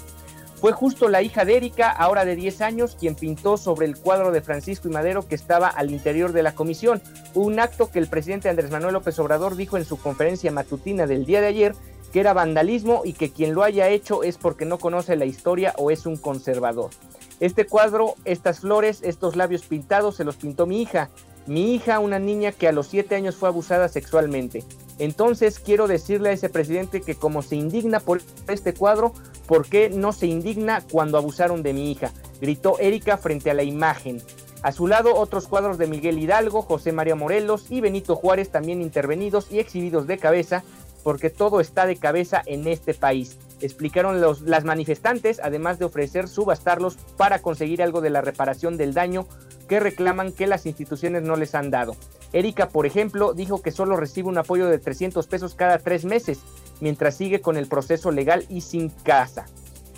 Fue 0.65 0.71
justo 0.71 1.09
la 1.09 1.21
hija 1.21 1.45
de 1.45 1.57
Erika, 1.57 1.91
ahora 1.91 2.25
de 2.25 2.35
10 2.35 2.61
años, 2.61 2.95
quien 2.99 3.15
pintó 3.15 3.57
sobre 3.57 3.85
el 3.85 3.97
cuadro 3.97 4.31
de 4.31 4.41
Francisco 4.41 4.87
y 4.87 4.91
Madero 4.91 5.27
que 5.27 5.35
estaba 5.35 5.67
al 5.67 5.91
interior 5.91 6.31
de 6.31 6.43
la 6.43 6.55
comisión, 6.55 7.01
un 7.33 7.59
acto 7.59 7.91
que 7.91 7.99
el 7.99 8.07
presidente 8.07 8.49
Andrés 8.49 8.71
Manuel 8.71 8.93
López 8.93 9.19
Obrador 9.19 9.57
dijo 9.57 9.77
en 9.77 9.85
su 9.85 9.97
conferencia 9.97 10.51
matutina 10.51 11.07
del 11.07 11.25
día 11.25 11.41
de 11.41 11.47
ayer 11.47 11.75
que 12.11 12.21
era 12.21 12.33
vandalismo 12.33 13.01
y 13.03 13.13
que 13.13 13.31
quien 13.31 13.53
lo 13.53 13.63
haya 13.63 13.89
hecho 13.89 14.23
es 14.23 14.37
porque 14.37 14.65
no 14.65 14.79
conoce 14.79 15.17
la 15.17 15.25
historia 15.25 15.73
o 15.77 15.91
es 15.91 16.05
un 16.05 16.15
conservador. 16.15 16.89
Este 17.41 17.65
cuadro, 17.67 18.15
estas 18.23 18.61
flores, 18.61 19.01
estos 19.03 19.35
labios 19.35 19.63
pintados 19.63 20.15
se 20.15 20.23
los 20.23 20.37
pintó 20.37 20.65
mi 20.65 20.81
hija. 20.81 21.09
Mi 21.47 21.75
hija, 21.75 21.99
una 21.99 22.17
niña 22.17 22.51
que 22.51 22.67
a 22.67 22.71
los 22.71 22.87
7 22.87 23.15
años 23.15 23.35
fue 23.35 23.49
abusada 23.49 23.87
sexualmente. 23.87 24.63
Entonces 24.97 25.59
quiero 25.59 25.87
decirle 25.87 26.29
a 26.29 26.33
ese 26.33 26.49
presidente 26.49 27.01
que 27.01 27.15
como 27.15 27.41
se 27.41 27.55
indigna 27.55 27.99
por 27.99 28.21
este 28.47 28.73
cuadro, 28.73 29.13
¿por 29.45 29.67
qué 29.67 29.89
no 29.89 30.11
se 30.11 30.27
indigna 30.27 30.81
cuando 30.91 31.17
abusaron 31.17 31.61
de 31.63 31.73
mi 31.73 31.91
hija? 31.91 32.11
Gritó 32.41 32.79
Erika 32.79 33.17
frente 33.17 33.51
a 33.51 33.53
la 33.53 33.63
imagen. 33.63 34.21
A 34.63 34.71
su 34.71 34.87
lado 34.87 35.15
otros 35.15 35.47
cuadros 35.47 35.77
de 35.77 35.85
Miguel 35.85 36.17
Hidalgo, 36.17 36.63
José 36.63 36.91
María 36.91 37.13
Morelos 37.13 37.67
y 37.69 37.81
Benito 37.81 38.15
Juárez 38.15 38.49
también 38.49 38.81
intervenidos 38.81 39.51
y 39.51 39.59
exhibidos 39.59 40.07
de 40.07 40.17
cabeza, 40.17 40.63
porque 41.03 41.29
todo 41.29 41.59
está 41.59 41.85
de 41.85 41.97
cabeza 41.97 42.41
en 42.47 42.67
este 42.67 42.95
país. 42.95 43.37
Explicaron 43.61 44.21
los, 44.21 44.41
las 44.41 44.63
manifestantes, 44.63 45.39
además 45.43 45.77
de 45.77 45.85
ofrecer 45.85 46.27
subastarlos 46.27 46.95
para 47.15 47.43
conseguir 47.43 47.83
algo 47.83 48.01
de 48.01 48.09
la 48.09 48.21
reparación 48.21 48.75
del 48.75 48.95
daño 48.95 49.27
que 49.67 49.79
reclaman 49.79 50.31
que 50.31 50.47
las 50.47 50.65
instituciones 50.65 51.23
no 51.23 51.35
les 51.35 51.55
han 51.55 51.71
dado. 51.71 51.95
Erika, 52.33 52.69
por 52.69 52.85
ejemplo, 52.85 53.33
dijo 53.33 53.61
que 53.61 53.71
solo 53.71 53.95
recibe 53.95 54.27
un 54.27 54.37
apoyo 54.37 54.67
de 54.67 54.79
300 54.79 55.25
pesos 55.27 55.55
cada 55.55 55.79
tres 55.79 56.05
meses, 56.05 56.39
mientras 56.81 57.15
sigue 57.15 57.41
con 57.41 57.57
el 57.57 57.67
proceso 57.67 58.11
legal 58.11 58.45
y 58.49 58.61
sin 58.61 58.89
casa. 58.89 59.45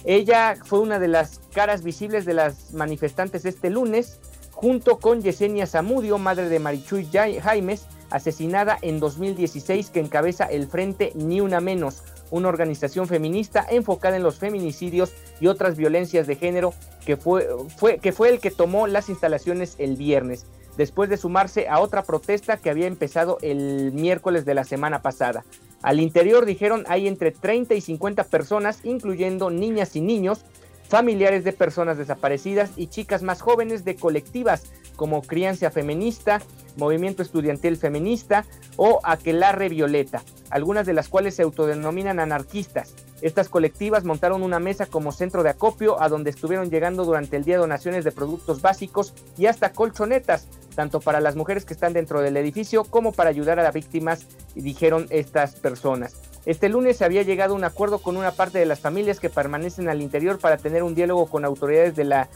Ella 0.03 0.55
fue 0.63 0.79
una 0.79 0.99
de 0.99 1.07
las 1.07 1.39
caras 1.53 1.83
visibles 1.83 2.25
de 2.25 2.33
las 2.33 2.73
manifestantes 2.73 3.45
este 3.45 3.69
lunes, 3.69 4.19
junto 4.51 4.99
con 4.99 5.21
Yesenia 5.21 5.67
Zamudio, 5.67 6.17
madre 6.17 6.49
de 6.49 6.59
Marichuy 6.59 7.07
Jaimes, 7.11 7.85
asesinada 8.09 8.77
en 8.81 8.99
2016 8.99 9.89
que 9.89 9.99
encabeza 9.99 10.45
el 10.45 10.67
Frente 10.67 11.11
Ni 11.15 11.41
Una 11.41 11.59
Menos, 11.59 12.03
una 12.31 12.49
organización 12.49 13.07
feminista 13.07 13.65
enfocada 13.69 14.17
en 14.17 14.23
los 14.23 14.37
feminicidios 14.37 15.13
y 15.39 15.47
otras 15.47 15.77
violencias 15.77 16.27
de 16.27 16.35
género 16.35 16.73
que 17.05 17.17
fue, 17.17 17.47
fue, 17.77 17.99
que 17.99 18.11
fue 18.11 18.29
el 18.29 18.39
que 18.39 18.51
tomó 18.51 18.87
las 18.87 19.09
instalaciones 19.09 19.75
el 19.79 19.95
viernes, 19.95 20.45
después 20.77 21.09
de 21.09 21.17
sumarse 21.17 21.67
a 21.67 21.79
otra 21.79 22.03
protesta 22.03 22.57
que 22.57 22.69
había 22.69 22.87
empezado 22.87 23.37
el 23.41 23.91
miércoles 23.93 24.45
de 24.45 24.53
la 24.53 24.63
semana 24.63 25.01
pasada. 25.01 25.45
Al 25.81 25.99
interior 25.99 26.45
dijeron 26.45 26.85
hay 26.87 27.07
entre 27.07 27.31
30 27.31 27.75
y 27.75 27.81
50 27.81 28.23
personas, 28.25 28.79
incluyendo 28.83 29.49
niñas 29.49 29.95
y 29.95 30.01
niños, 30.01 30.45
familiares 30.87 31.43
de 31.43 31.53
personas 31.53 31.97
desaparecidas 31.97 32.71
y 32.77 32.87
chicas 32.87 33.21
más 33.21 33.41
jóvenes 33.41 33.83
de 33.83 33.95
colectivas 33.95 34.71
como 34.95 35.21
Crianza 35.21 35.69
Feminista, 35.69 36.41
Movimiento 36.77 37.21
Estudiantil 37.21 37.77
Feminista 37.77 38.45
o 38.77 38.99
Aquelarre 39.03 39.69
Violeta, 39.69 40.23
algunas 40.49 40.85
de 40.85 40.93
las 40.93 41.09
cuales 41.09 41.35
se 41.35 41.43
autodenominan 41.43 42.19
anarquistas. 42.19 42.93
Estas 43.21 43.49
colectivas 43.49 44.03
montaron 44.03 44.43
una 44.43 44.59
mesa 44.59 44.85
como 44.85 45.11
centro 45.11 45.41
de 45.41 45.49
acopio 45.49 46.01
a 46.01 46.07
donde 46.07 46.29
estuvieron 46.29 46.69
llegando 46.69 47.03
durante 47.03 47.35
el 47.35 47.43
día 47.43 47.57
donaciones 47.57 48.03
de 48.03 48.11
productos 48.11 48.61
básicos 48.61 49.13
y 49.37 49.47
hasta 49.47 49.71
colchonetas, 49.73 50.47
tanto 50.75 50.99
para 50.99 51.19
las 51.19 51.35
mujeres 51.35 51.65
que 51.65 51.73
están 51.73 51.93
dentro 51.93 52.21
del 52.21 52.37
edificio 52.37 52.83
como 52.83 53.11
para 53.11 53.31
ayudar 53.31 53.59
a 53.59 53.63
las 53.63 53.73
víctimas, 53.73 54.27
dijeron 54.53 55.07
estas 55.09 55.55
personas. 55.55 56.15
Este 56.45 56.69
lunes 56.69 56.97
se 56.97 57.05
había 57.05 57.23
llegado 57.23 57.53
a 57.53 57.57
un 57.57 57.63
acuerdo 57.63 57.99
con 57.99 58.15
una 58.15 58.31
parte 58.31 58.59
de 58.59 58.65
las 58.65 58.79
familias 58.79 59.19
que 59.19 59.29
permanecen 59.29 59.89
al 59.89 60.01
interior 60.01 60.39
para 60.39 60.57
tener 60.57 60.83
un 60.83 60.95
diálogo 60.95 61.25
con 61.25 61.43
autoridades 61.43 61.95
de 61.95 62.05
la 62.05 62.29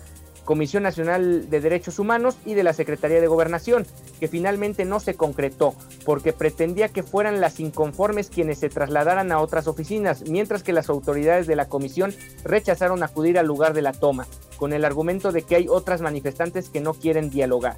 Comisión 0.46 0.84
Nacional 0.84 1.50
de 1.50 1.62
Derechos 1.62 2.00
Humanos 2.00 2.38
y 2.46 2.54
de 2.54 2.64
la 2.64 2.74
Secretaría 2.74 3.22
de 3.22 3.28
Gobernación, 3.28 3.86
que 4.20 4.28
finalmente 4.28 4.86
no 4.86 5.00
se 5.00 5.16
concretó, 5.16 5.76
porque 6.06 6.34
pretendía 6.34 6.90
que 6.90 7.04
fueran 7.04 7.42
las 7.42 7.60
inconformes 7.60 8.30
quienes 8.30 8.60
se 8.60 8.70
trasladaran 8.70 9.32
a 9.32 9.40
otras 9.40 9.68
oficinas, 9.68 10.24
mientras 10.30 10.64
que 10.64 10.74
las 10.74 10.90
autoridades 10.90 11.48
de 11.48 11.56
la 11.56 11.68
comisión 11.68 12.14
rechazaron 12.44 13.04
acudir 13.04 13.38
al 13.38 13.48
lugar 13.48 13.74
de 13.74 13.82
la 13.82 13.94
toma, 13.94 14.28
con 14.58 14.74
el 14.74 14.86
argumento 14.86 15.32
de 15.32 15.44
que 15.44 15.56
hay 15.56 15.68
otras 15.68 16.02
manifestantes 16.02 16.70
que 16.70 16.82
no 16.82 16.94
quieren 16.94 17.30
dialogar. 17.30 17.78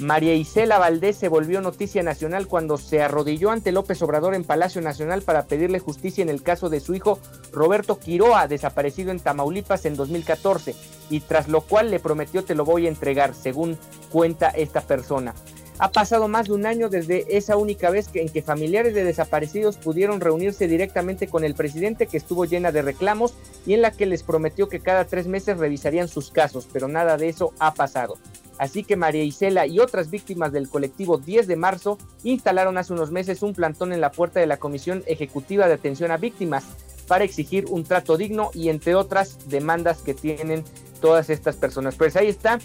María 0.00 0.34
Isela 0.34 0.78
Valdés 0.78 1.16
se 1.16 1.28
volvió 1.28 1.60
noticia 1.60 2.02
nacional 2.02 2.46
cuando 2.46 2.78
se 2.78 3.02
arrodilló 3.02 3.50
ante 3.50 3.70
López 3.70 4.00
Obrador 4.00 4.34
en 4.34 4.44
Palacio 4.44 4.80
Nacional 4.80 5.20
para 5.20 5.44
pedirle 5.44 5.78
justicia 5.78 6.22
en 6.22 6.30
el 6.30 6.42
caso 6.42 6.70
de 6.70 6.80
su 6.80 6.94
hijo 6.94 7.18
Roberto 7.52 7.98
Quiroa, 7.98 8.48
desaparecido 8.48 9.10
en 9.10 9.20
Tamaulipas 9.20 9.84
en 9.84 9.96
2014, 9.96 10.74
y 11.10 11.20
tras 11.20 11.48
lo 11.48 11.60
cual 11.60 11.90
le 11.90 12.00
prometió 12.00 12.42
te 12.44 12.54
lo 12.54 12.64
voy 12.64 12.86
a 12.86 12.88
entregar, 12.88 13.34
según 13.34 13.76
cuenta 14.10 14.48
esta 14.48 14.80
persona. 14.80 15.34
Ha 15.78 15.92
pasado 15.92 16.28
más 16.28 16.46
de 16.46 16.54
un 16.54 16.64
año 16.64 16.88
desde 16.88 17.36
esa 17.36 17.58
única 17.58 17.90
vez 17.90 18.08
en 18.14 18.30
que 18.30 18.40
familiares 18.40 18.94
de 18.94 19.04
desaparecidos 19.04 19.76
pudieron 19.76 20.20
reunirse 20.20 20.66
directamente 20.66 21.26
con 21.26 21.44
el 21.44 21.54
presidente 21.54 22.06
que 22.06 22.16
estuvo 22.16 22.46
llena 22.46 22.72
de 22.72 22.80
reclamos 22.80 23.34
y 23.66 23.74
en 23.74 23.82
la 23.82 23.90
que 23.90 24.06
les 24.06 24.22
prometió 24.22 24.70
que 24.70 24.80
cada 24.80 25.04
tres 25.04 25.26
meses 25.26 25.58
revisarían 25.58 26.08
sus 26.08 26.30
casos, 26.30 26.66
pero 26.72 26.88
nada 26.88 27.18
de 27.18 27.28
eso 27.28 27.52
ha 27.58 27.74
pasado. 27.74 28.16
Así 28.60 28.84
que 28.84 28.94
María 28.94 29.24
Isela 29.24 29.66
y 29.66 29.80
otras 29.80 30.10
víctimas 30.10 30.52
del 30.52 30.68
colectivo 30.68 31.16
10 31.16 31.46
de 31.46 31.56
marzo 31.56 31.96
instalaron 32.24 32.76
hace 32.76 32.92
unos 32.92 33.10
meses 33.10 33.42
un 33.42 33.54
plantón 33.54 33.90
en 33.94 34.02
la 34.02 34.12
puerta 34.12 34.38
de 34.38 34.46
la 34.46 34.58
Comisión 34.58 35.02
Ejecutiva 35.06 35.66
de 35.66 35.72
Atención 35.72 36.10
a 36.10 36.18
Víctimas 36.18 36.64
para 37.08 37.24
exigir 37.24 37.64
un 37.70 37.84
trato 37.84 38.18
digno 38.18 38.50
y 38.52 38.68
entre 38.68 38.94
otras 38.94 39.48
demandas 39.48 40.02
que 40.02 40.12
tienen 40.12 40.62
todas 41.00 41.30
estas 41.30 41.56
personas. 41.56 41.94
Pues 41.94 42.16
ahí 42.16 42.28
está 42.28 42.58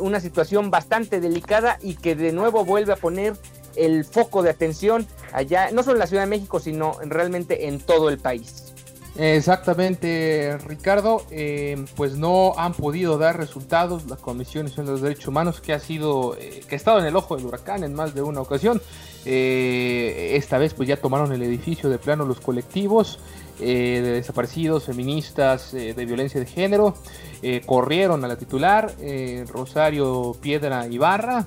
una 0.00 0.20
situación 0.20 0.70
bastante 0.70 1.18
delicada 1.18 1.78
y 1.80 1.94
que 1.94 2.14
de 2.14 2.32
nuevo 2.32 2.66
vuelve 2.66 2.92
a 2.92 2.96
poner 2.96 3.32
el 3.74 4.04
foco 4.04 4.42
de 4.42 4.50
atención 4.50 5.06
allá, 5.32 5.70
no 5.70 5.82
solo 5.82 5.94
en 5.94 6.00
la 6.00 6.06
Ciudad 6.08 6.24
de 6.24 6.28
México, 6.28 6.60
sino 6.60 6.92
realmente 7.06 7.68
en 7.68 7.80
todo 7.80 8.10
el 8.10 8.18
país. 8.18 8.67
Exactamente, 9.16 10.56
Ricardo. 10.66 11.24
Eh, 11.30 11.84
pues 11.96 12.16
no 12.16 12.54
han 12.56 12.72
podido 12.74 13.18
dar 13.18 13.36
resultados 13.36 14.06
la 14.06 14.16
Comisión 14.16 14.66
de 14.66 14.82
los 14.84 15.02
Derechos 15.02 15.26
Humanos, 15.26 15.60
que 15.60 15.72
ha 15.72 15.80
sido, 15.80 16.36
eh, 16.38 16.62
que 16.68 16.74
ha 16.74 16.78
estado 16.78 17.00
en 17.00 17.06
el 17.06 17.16
ojo 17.16 17.36
del 17.36 17.46
huracán 17.46 17.82
en 17.82 17.94
más 17.94 18.14
de 18.14 18.22
una 18.22 18.40
ocasión. 18.40 18.80
Eh, 19.24 20.34
esta 20.36 20.58
vez, 20.58 20.72
pues 20.74 20.88
ya 20.88 20.96
tomaron 20.96 21.32
el 21.32 21.42
edificio 21.42 21.90
de 21.90 21.98
plano 21.98 22.24
los 22.24 22.40
colectivos 22.40 23.18
de 23.58 24.00
desaparecidos, 24.02 24.84
feministas, 24.84 25.72
de 25.72 25.92
violencia 26.06 26.38
de 26.38 26.46
género. 26.46 26.94
corrieron 27.66 28.24
a 28.24 28.28
la 28.28 28.36
titular, 28.36 28.94
Rosario 29.48 30.36
Piedra 30.40 30.86
Ibarra 30.86 31.44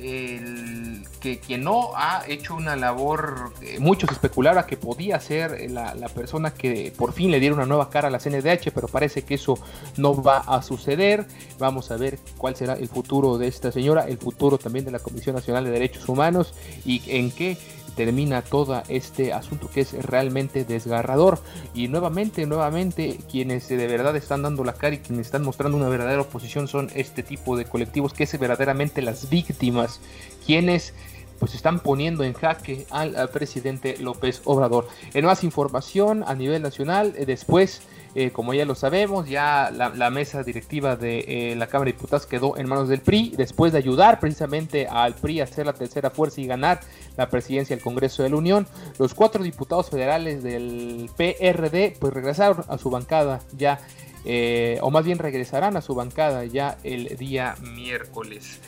el, 0.00 1.04
que 1.20 1.38
quien 1.38 1.64
no 1.64 1.92
ha 1.94 2.22
hecho 2.26 2.54
una 2.54 2.76
labor, 2.76 3.52
eh, 3.62 3.78
muchos 3.80 4.10
especulaban 4.10 4.64
que 4.66 4.76
podía 4.76 5.20
ser 5.20 5.70
la, 5.70 5.94
persona 6.08 6.52
que 6.52 6.92
por 6.96 7.12
fin 7.12 7.30
le 7.30 7.40
diera 7.40 7.54
una 7.54 7.66
nueva 7.66 7.90
cara 7.90 8.08
a 8.08 8.10
la 8.10 8.18
CNDH, 8.18 8.70
pero 8.74 8.88
parece 8.88 9.22
que 9.22 9.34
eso 9.34 9.58
no 9.96 10.20
va 10.20 10.38
a 10.38 10.62
suceder. 10.62 11.26
Vamos 11.58 11.90
a 11.90 11.96
ver 11.96 12.18
cuál 12.36 12.56
será 12.56 12.74
el 12.74 12.88
futuro 12.88 13.38
de 13.38 13.48
esta 13.48 13.72
señora, 13.72 14.06
el 14.08 14.18
futuro 14.18 14.58
también 14.58 14.84
de 14.84 14.90
la 14.90 14.98
Comisión 14.98 15.36
Nacional 15.36 15.64
de 15.64 15.70
Derechos 15.70 16.08
Humanos 16.08 16.54
y 16.84 17.02
en 17.08 17.30
qué 17.30 17.56
termina 17.98 18.42
todo 18.42 18.80
este 18.88 19.32
asunto 19.32 19.68
que 19.68 19.80
es 19.80 19.92
realmente 20.04 20.64
desgarrador. 20.64 21.40
Y 21.74 21.88
nuevamente, 21.88 22.46
nuevamente, 22.46 23.18
quienes 23.28 23.66
de 23.66 23.88
verdad 23.88 24.14
están 24.14 24.42
dando 24.42 24.62
la 24.62 24.74
cara 24.74 24.94
y 24.94 24.98
quienes 24.98 25.26
están 25.26 25.42
mostrando 25.42 25.76
una 25.76 25.88
verdadera 25.88 26.22
oposición 26.22 26.68
son 26.68 26.92
este 26.94 27.24
tipo 27.24 27.56
de 27.56 27.64
colectivos 27.64 28.14
que 28.14 28.22
es 28.22 28.38
verdaderamente 28.38 29.02
las 29.02 29.28
víctimas, 29.28 30.00
quienes 30.46 30.94
pues 31.40 31.56
están 31.56 31.80
poniendo 31.80 32.22
en 32.22 32.34
jaque 32.34 32.86
al, 32.90 33.30
presidente 33.30 33.96
López 33.98 34.42
Obrador. 34.44 34.86
En 35.12 35.24
más 35.24 35.42
información 35.42 36.22
a 36.24 36.36
nivel 36.36 36.62
nacional, 36.62 37.14
eh, 37.16 37.26
después 37.26 37.82
eh, 38.20 38.32
como 38.32 38.52
ya 38.52 38.64
lo 38.64 38.74
sabemos, 38.74 39.28
ya 39.28 39.70
la, 39.70 40.10
mesa 40.10 40.42
directiva 40.42 40.96
de 40.96 41.52
eh, 41.52 41.54
la 41.54 41.68
Cámara 41.68 41.92
de 41.92 41.92
Diputados 41.92 42.26
quedó 42.26 42.56
en 42.56 42.68
manos 42.68 42.88
del 42.88 43.00
PRI, 43.00 43.34
después 43.36 43.70
de 43.70 43.78
ayudar 43.78 44.18
precisamente 44.18 44.88
al 44.88 45.14
PRI 45.14 45.40
a 45.40 45.46
ser 45.46 45.66
la 45.66 45.72
tercera 45.72 46.10
fuerza 46.10 46.40
y 46.40 46.48
ganar 46.48 46.80
la 47.16 47.30
presidencia 47.30 47.76
del 47.76 47.84
Congreso 47.84 48.24
de 48.24 48.30
la 48.30 48.36
Unión. 48.36 48.66
Los 48.98 49.14
cuatro 49.14 49.44
diputados 49.44 49.88
federales 49.88 50.42
del 50.42 51.08
PRD 51.16 51.94
pues 52.00 52.12
regresaron 52.12 52.64
a 52.66 52.76
su 52.76 52.90
bancada 52.90 53.38
ya, 53.56 53.78
eh, 54.24 54.80
o 54.80 54.90
más 54.90 55.04
bien 55.04 55.20
regresarán 55.20 55.76
a 55.76 55.80
su 55.80 55.94
bancada 55.94 56.44
ya 56.44 56.76
el 56.82 57.16
día 57.18 57.54
miércoles. 57.76 58.58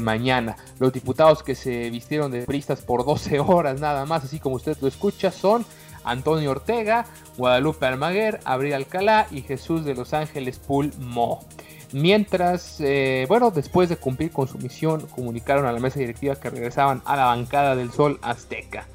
mañana. 0.00 0.56
Los 0.80 0.92
diputados 0.92 1.44
que 1.44 1.54
se 1.54 1.90
vistieron 1.90 2.32
de 2.32 2.42
pristas 2.42 2.80
por 2.80 3.04
12 3.04 3.38
horas 3.38 3.78
nada 3.80 4.04
más, 4.04 4.24
así 4.24 4.40
como 4.40 4.56
usted 4.56 4.76
lo 4.80 4.88
escucha, 4.88 5.30
son 5.30 5.64
Antonio 6.06 6.50
Ortega, 6.50 7.04
Guadalupe 7.36 7.84
Almaguer, 7.84 8.40
Abril 8.44 8.72
Alcalá 8.72 9.26
y 9.30 9.42
Jesús 9.42 9.84
de 9.84 9.94
Los 9.94 10.14
Ángeles 10.14 10.58
Pulmo. 10.58 11.44
Mientras, 11.92 12.80
eh, 12.80 13.26
bueno, 13.28 13.50
después 13.50 13.88
de 13.88 13.96
cumplir 13.96 14.30
con 14.30 14.48
su 14.48 14.58
misión, 14.58 15.06
comunicaron 15.08 15.66
a 15.66 15.72
la 15.72 15.80
mesa 15.80 16.00
directiva 16.00 16.36
que 16.36 16.50
regresaban 16.50 17.02
a 17.04 17.16
la 17.16 17.26
bancada 17.26 17.76
del 17.76 17.92
Sol 17.92 18.18
Azteca. 18.22 18.86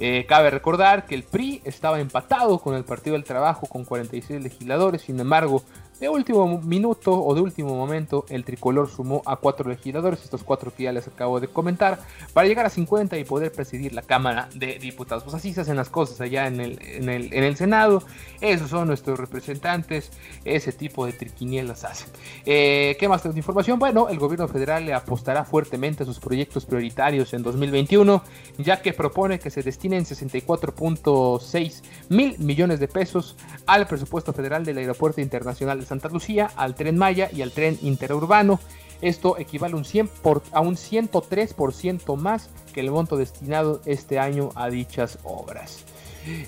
Eh, 0.00 0.26
cabe 0.28 0.50
recordar 0.50 1.06
que 1.06 1.16
el 1.16 1.24
PRI 1.24 1.60
estaba 1.64 1.98
empatado 1.98 2.60
con 2.60 2.76
el 2.76 2.84
Partido 2.84 3.14
del 3.14 3.24
Trabajo 3.24 3.66
con 3.66 3.84
46 3.84 4.40
legisladores, 4.42 5.02
sin 5.02 5.18
embargo, 5.18 5.64
de 6.00 6.08
último 6.08 6.60
minuto 6.60 7.12
o 7.12 7.34
de 7.34 7.40
último 7.40 7.74
momento, 7.74 8.24
el 8.28 8.44
tricolor 8.44 8.88
sumó 8.88 9.22
a 9.26 9.36
cuatro 9.36 9.68
legisladores, 9.68 10.22
estos 10.22 10.44
cuatro 10.44 10.72
que 10.74 10.84
ya 10.84 10.92
les 10.92 11.08
acabo 11.08 11.40
de 11.40 11.48
comentar, 11.48 11.98
para 12.32 12.46
llegar 12.46 12.66
a 12.66 12.70
50 12.70 13.18
y 13.18 13.24
poder 13.24 13.52
presidir 13.52 13.92
la 13.92 14.02
Cámara 14.02 14.48
de 14.54 14.78
Diputados. 14.78 15.24
Pues 15.24 15.34
así 15.34 15.52
se 15.52 15.62
hacen 15.62 15.76
las 15.76 15.90
cosas 15.90 16.20
allá 16.20 16.46
en 16.46 16.60
el, 16.60 16.78
en 16.82 17.08
el, 17.08 17.32
en 17.32 17.44
el 17.44 17.56
Senado. 17.56 18.02
Esos 18.40 18.70
son 18.70 18.88
nuestros 18.88 19.18
representantes. 19.18 20.10
Ese 20.44 20.72
tipo 20.72 21.06
de 21.06 21.12
triquinielas 21.12 21.84
hacen. 21.84 22.08
Eh, 22.46 22.96
¿Qué 22.98 23.08
más 23.08 23.22
tenemos 23.22 23.34
de 23.34 23.40
información? 23.40 23.78
Bueno, 23.78 24.08
el 24.08 24.18
gobierno 24.18 24.46
federal 24.48 24.86
le 24.86 24.94
apostará 24.94 25.44
fuertemente 25.44 26.04
a 26.04 26.06
sus 26.06 26.20
proyectos 26.20 26.64
prioritarios 26.64 27.34
en 27.34 27.42
2021, 27.42 28.22
ya 28.58 28.80
que 28.82 28.92
propone 28.92 29.38
que 29.38 29.50
se 29.50 29.62
destinen 29.62 30.04
64.6 30.04 31.82
mil 32.08 32.38
millones 32.38 32.80
de 32.80 32.88
pesos 32.88 33.36
al 33.66 33.86
presupuesto 33.86 34.32
federal 34.32 34.64
del 34.64 34.78
Aeropuerto 34.78 35.20
Internacional 35.20 35.78
Santa 35.88 36.08
Lucía, 36.08 36.50
al 36.56 36.74
tren 36.74 36.96
Maya 36.96 37.30
y 37.32 37.42
al 37.42 37.52
tren 37.52 37.78
interurbano. 37.82 38.60
Esto 39.00 39.38
equivale 39.38 39.74
un 39.74 39.84
100 39.84 40.08
por, 40.08 40.42
a 40.52 40.60
un 40.60 40.76
103% 40.76 42.16
más 42.16 42.50
que 42.72 42.80
el 42.80 42.90
monto 42.90 43.16
destinado 43.16 43.80
este 43.86 44.18
año 44.18 44.50
a 44.54 44.70
dichas 44.70 45.18
obras. 45.22 45.84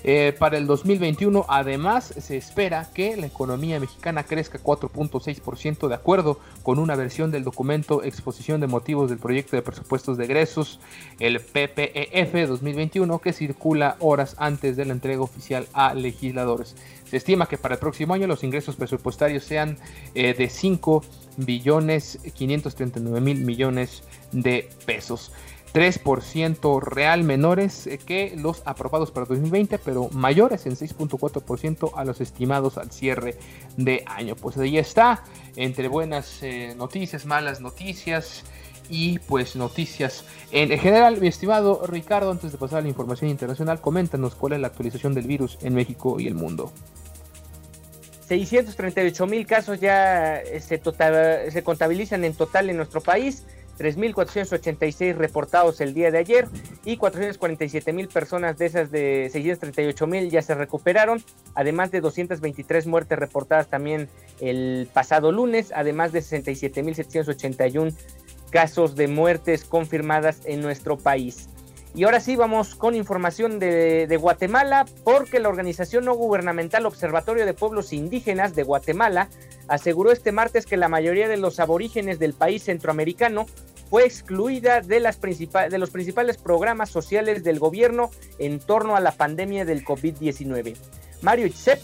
Eh, 0.03 0.35
para 0.37 0.57
el 0.57 0.67
2021, 0.67 1.45
además, 1.47 2.13
se 2.19 2.37
espera 2.37 2.89
que 2.93 3.17
la 3.17 3.25
economía 3.25 3.79
mexicana 3.79 4.23
crezca 4.23 4.59
4.6% 4.59 5.87
de 5.87 5.95
acuerdo 5.95 6.39
con 6.63 6.79
una 6.79 6.95
versión 6.95 7.31
del 7.31 7.43
documento 7.43 8.03
Exposición 8.03 8.61
de 8.61 8.67
Motivos 8.67 9.09
del 9.09 9.19
Proyecto 9.19 9.55
de 9.55 9.61
Presupuestos 9.61 10.17
de 10.17 10.25
Egresos, 10.25 10.79
el 11.19 11.39
PPEF 11.39 12.47
2021, 12.47 13.19
que 13.19 13.33
circula 13.33 13.95
horas 13.99 14.35
antes 14.37 14.75
de 14.75 14.85
la 14.85 14.93
entrega 14.93 15.21
oficial 15.21 15.67
a 15.73 15.93
legisladores. 15.93 16.75
Se 17.11 17.17
estima 17.17 17.45
que 17.45 17.57
para 17.57 17.73
el 17.73 17.79
próximo 17.81 18.13
año 18.13 18.25
los 18.25 18.41
ingresos 18.41 18.77
presupuestarios 18.77 19.43
sean 19.43 19.77
eh, 20.15 20.33
de 20.33 20.47
5 20.47 21.03
billones 21.35 22.19
539 22.33 23.19
mil 23.19 23.41
millones 23.41 24.03
de 24.31 24.69
pesos. 24.85 25.33
3% 25.73 26.81
real 26.81 27.25
menores 27.25 27.85
eh, 27.85 27.97
que 27.97 28.33
los 28.37 28.61
aprobados 28.63 29.11
para 29.11 29.25
2020, 29.25 29.77
pero 29.79 30.07
mayores 30.13 30.65
en 30.67 30.77
6.4% 30.77 31.91
a 31.93 32.05
los 32.05 32.21
estimados 32.21 32.77
al 32.77 32.91
cierre 32.91 33.37
de 33.75 34.05
año. 34.07 34.37
Pues 34.37 34.55
ahí 34.55 34.77
está, 34.77 35.25
entre 35.57 35.89
buenas 35.89 36.41
eh, 36.43 36.75
noticias, 36.77 37.25
malas 37.25 37.59
noticias 37.59 38.45
y 38.87 39.19
pues 39.19 39.57
noticias 39.57 40.23
en 40.53 40.79
general. 40.79 41.19
Mi 41.19 41.27
estimado 41.27 41.85
Ricardo, 41.85 42.31
antes 42.31 42.53
de 42.53 42.57
pasar 42.57 42.79
a 42.79 42.81
la 42.83 42.87
información 42.87 43.29
internacional, 43.29 43.81
coméntanos 43.81 44.33
cuál 44.33 44.53
es 44.53 44.61
la 44.61 44.67
actualización 44.67 45.13
del 45.13 45.27
virus 45.27 45.57
en 45.61 45.73
México 45.73 46.17
y 46.17 46.27
el 46.27 46.35
mundo. 46.35 46.71
638 48.31 49.27
mil 49.27 49.45
casos 49.45 49.81
ya 49.81 50.37
eh, 50.37 50.61
se, 50.61 51.63
contabilizan 51.63 52.23
en 52.23 52.33
total 52.33 52.69
en 52.69 52.77
nuestro 52.77 53.01
país. 53.01 53.43
3.486 53.77 55.15
reportados 55.15 55.81
el 55.81 55.93
día 55.93 56.11
de 56.11 56.19
ayer 56.19 56.47
y 56.85 56.95
447 56.97 57.91
mil 57.91 58.07
personas 58.07 58.57
de 58.57 58.67
esas 58.67 58.91
de 58.91 59.27
638 59.31 60.07
mil 60.07 60.29
ya 60.29 60.41
se 60.41 60.53
recuperaron, 60.53 61.21
además 61.55 61.91
de 61.91 61.99
223 61.99 62.85
muertes 62.85 63.17
reportadas 63.17 63.67
también 63.67 64.07
el 64.39 64.87
pasado 64.93 65.31
lunes, 65.31 65.73
además 65.75 66.11
de 66.11 66.21
67 66.21 66.83
mil 66.83 66.95
781 66.95 67.91
casos 68.51 68.95
de 68.95 69.07
muertes 69.07 69.65
confirmadas 69.65 70.41
en 70.45 70.61
nuestro 70.61 70.97
país. 70.97 71.49
Y 71.93 72.05
ahora 72.05 72.21
sí 72.21 72.37
vamos 72.37 72.75
con 72.75 72.95
información 72.95 73.59
de, 73.59 74.17
Guatemala, 74.19 74.85
porque 75.03 75.39
la 75.39 75.49
organización 75.49 76.05
no 76.05 76.13
gubernamental 76.13 76.85
Observatorio 76.85 77.45
de 77.45 77.53
Pueblos 77.53 77.91
Indígenas 77.91 78.55
de 78.55 78.63
Guatemala 78.63 79.27
aseguró 79.67 80.11
este 80.11 80.31
martes 80.31 80.65
que 80.65 80.77
la 80.77 80.87
mayoría 80.87 81.27
de 81.27 81.37
los 81.37 81.59
aborígenes 81.59 82.17
del 82.17 82.33
país 82.33 82.63
centroamericano 82.63 83.45
fue 83.89 84.05
excluida 84.05 84.79
de, 84.79 85.01
las 85.01 85.19
de 85.19 85.77
los 85.77 85.89
principales 85.89 86.37
programas 86.37 86.89
sociales 86.89 87.43
del 87.43 87.59
gobierno 87.59 88.09
en 88.39 88.59
torno 88.59 88.95
a 88.95 89.01
la 89.01 89.11
pandemia 89.11 89.65
del 89.65 89.83
COVID-19. 89.83 90.77
Mario 91.21 91.45
Itzep, 91.45 91.81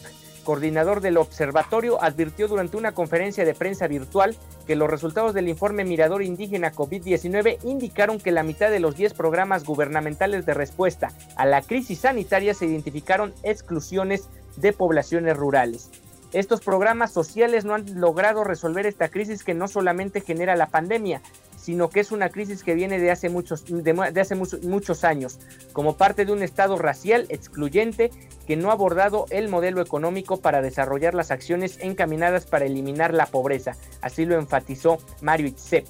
coordinador 0.48 1.02
del 1.02 1.18
observatorio, 1.18 2.02
advirtió 2.02 2.48
durante 2.48 2.78
una 2.78 2.94
conferencia 2.94 3.44
de 3.44 3.54
prensa 3.54 3.86
virtual 3.90 4.34
que 4.66 4.78
los 4.78 4.90
resultados 4.90 5.34
del 5.34 5.50
informe 5.50 5.84
Mirador 5.84 6.24
Indígena 6.24 6.72
COVID-19 6.72 7.58
indicaron 7.66 8.18
que 8.18 8.32
la 8.32 8.44
mitad 8.44 8.72
de 8.72 8.80
los 8.80 8.96
10 8.96 9.14
programas 9.14 9.66
gubernamentales 9.66 10.46
de 10.46 10.54
respuesta 10.54 11.12
a 11.36 11.46
la 11.46 11.62
crisis 11.62 12.00
sanitaria 12.00 12.54
se 12.54 12.66
identificaron 12.66 13.34
exclusiones 13.44 14.30
de 14.56 14.72
poblaciones 14.72 15.36
rurales. 15.36 15.90
Estos 16.32 16.62
programas 16.62 17.12
sociales 17.12 17.66
no 17.66 17.74
han 17.74 18.00
logrado 18.00 18.46
resolver 18.46 18.86
esta 18.86 19.10
crisis 19.10 19.44
que 19.44 19.54
no 19.54 19.68
solamente 19.68 20.22
genera 20.22 20.56
la 20.56 20.68
pandemia, 20.68 21.22
sino 21.68 21.90
que 21.90 22.00
es 22.00 22.14
una 22.14 22.30
crisis 22.30 22.64
que 22.64 22.76
viene 22.76 22.98
de 22.98 23.12
hace 23.12 23.28
muchos, 23.28 23.66
de, 23.68 24.22
hace 24.22 24.36
muchos 24.36 25.04
años, 25.04 25.38
como 25.74 25.98
parte 25.98 26.24
de 26.24 26.32
un 26.32 26.42
Estado 26.42 26.78
racial 26.78 27.26
excluyente 27.28 28.10
que 28.48 28.56
no 28.56 28.70
ha 28.70 28.72
abordado 28.72 29.26
el 29.32 29.50
modelo 29.50 29.82
económico 29.82 30.40
para 30.40 30.62
desarrollar 30.62 31.14
las 31.14 31.30
acciones 31.30 31.78
encaminadas 31.82 32.46
para 32.46 32.64
eliminar 32.64 33.14
la 33.14 33.26
pobreza. 33.26 33.76
Así 34.00 34.24
lo 34.24 34.40
enfatizó 34.40 35.00
Mario 35.20 35.48
Itzep. 35.48 35.86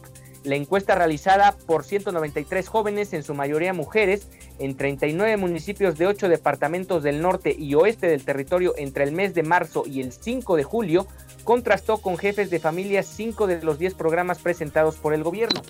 La 0.48 0.56
encuesta 0.56 0.96
realizada 0.96 1.58
por 1.66 1.84
193 1.84 2.70
jóvenes, 2.70 3.12
en 3.12 3.24
su 3.24 3.34
mayoría 3.34 3.74
mujeres, 3.74 4.30
en 4.60 4.78
39 4.78 5.36
municipios 5.36 5.98
de 5.98 6.08
8 6.08 6.30
departamentos 6.30 7.04
del 7.04 7.22
norte 7.22 7.54
y 7.54 7.76
oeste 7.76 8.08
del 8.08 8.24
territorio 8.24 8.74
entre 8.78 9.04
el 9.04 9.12
mes 9.12 9.34
de 9.34 9.44
marzo 9.44 9.84
y 9.86 10.00
el 10.00 10.14
5 10.14 10.56
de 10.56 10.64
julio, 10.64 11.06
contrastó 11.44 11.98
con 11.98 12.18
jefes 12.18 12.50
de 12.50 12.62
familias 12.62 13.08
cinco 13.08 13.46
de 13.46 13.62
los 13.62 13.78
10 13.78 13.96
programas 13.96 14.40
presentados 14.40 14.96
por 14.96 15.14
el 15.14 15.22
gobierno. 15.22 15.62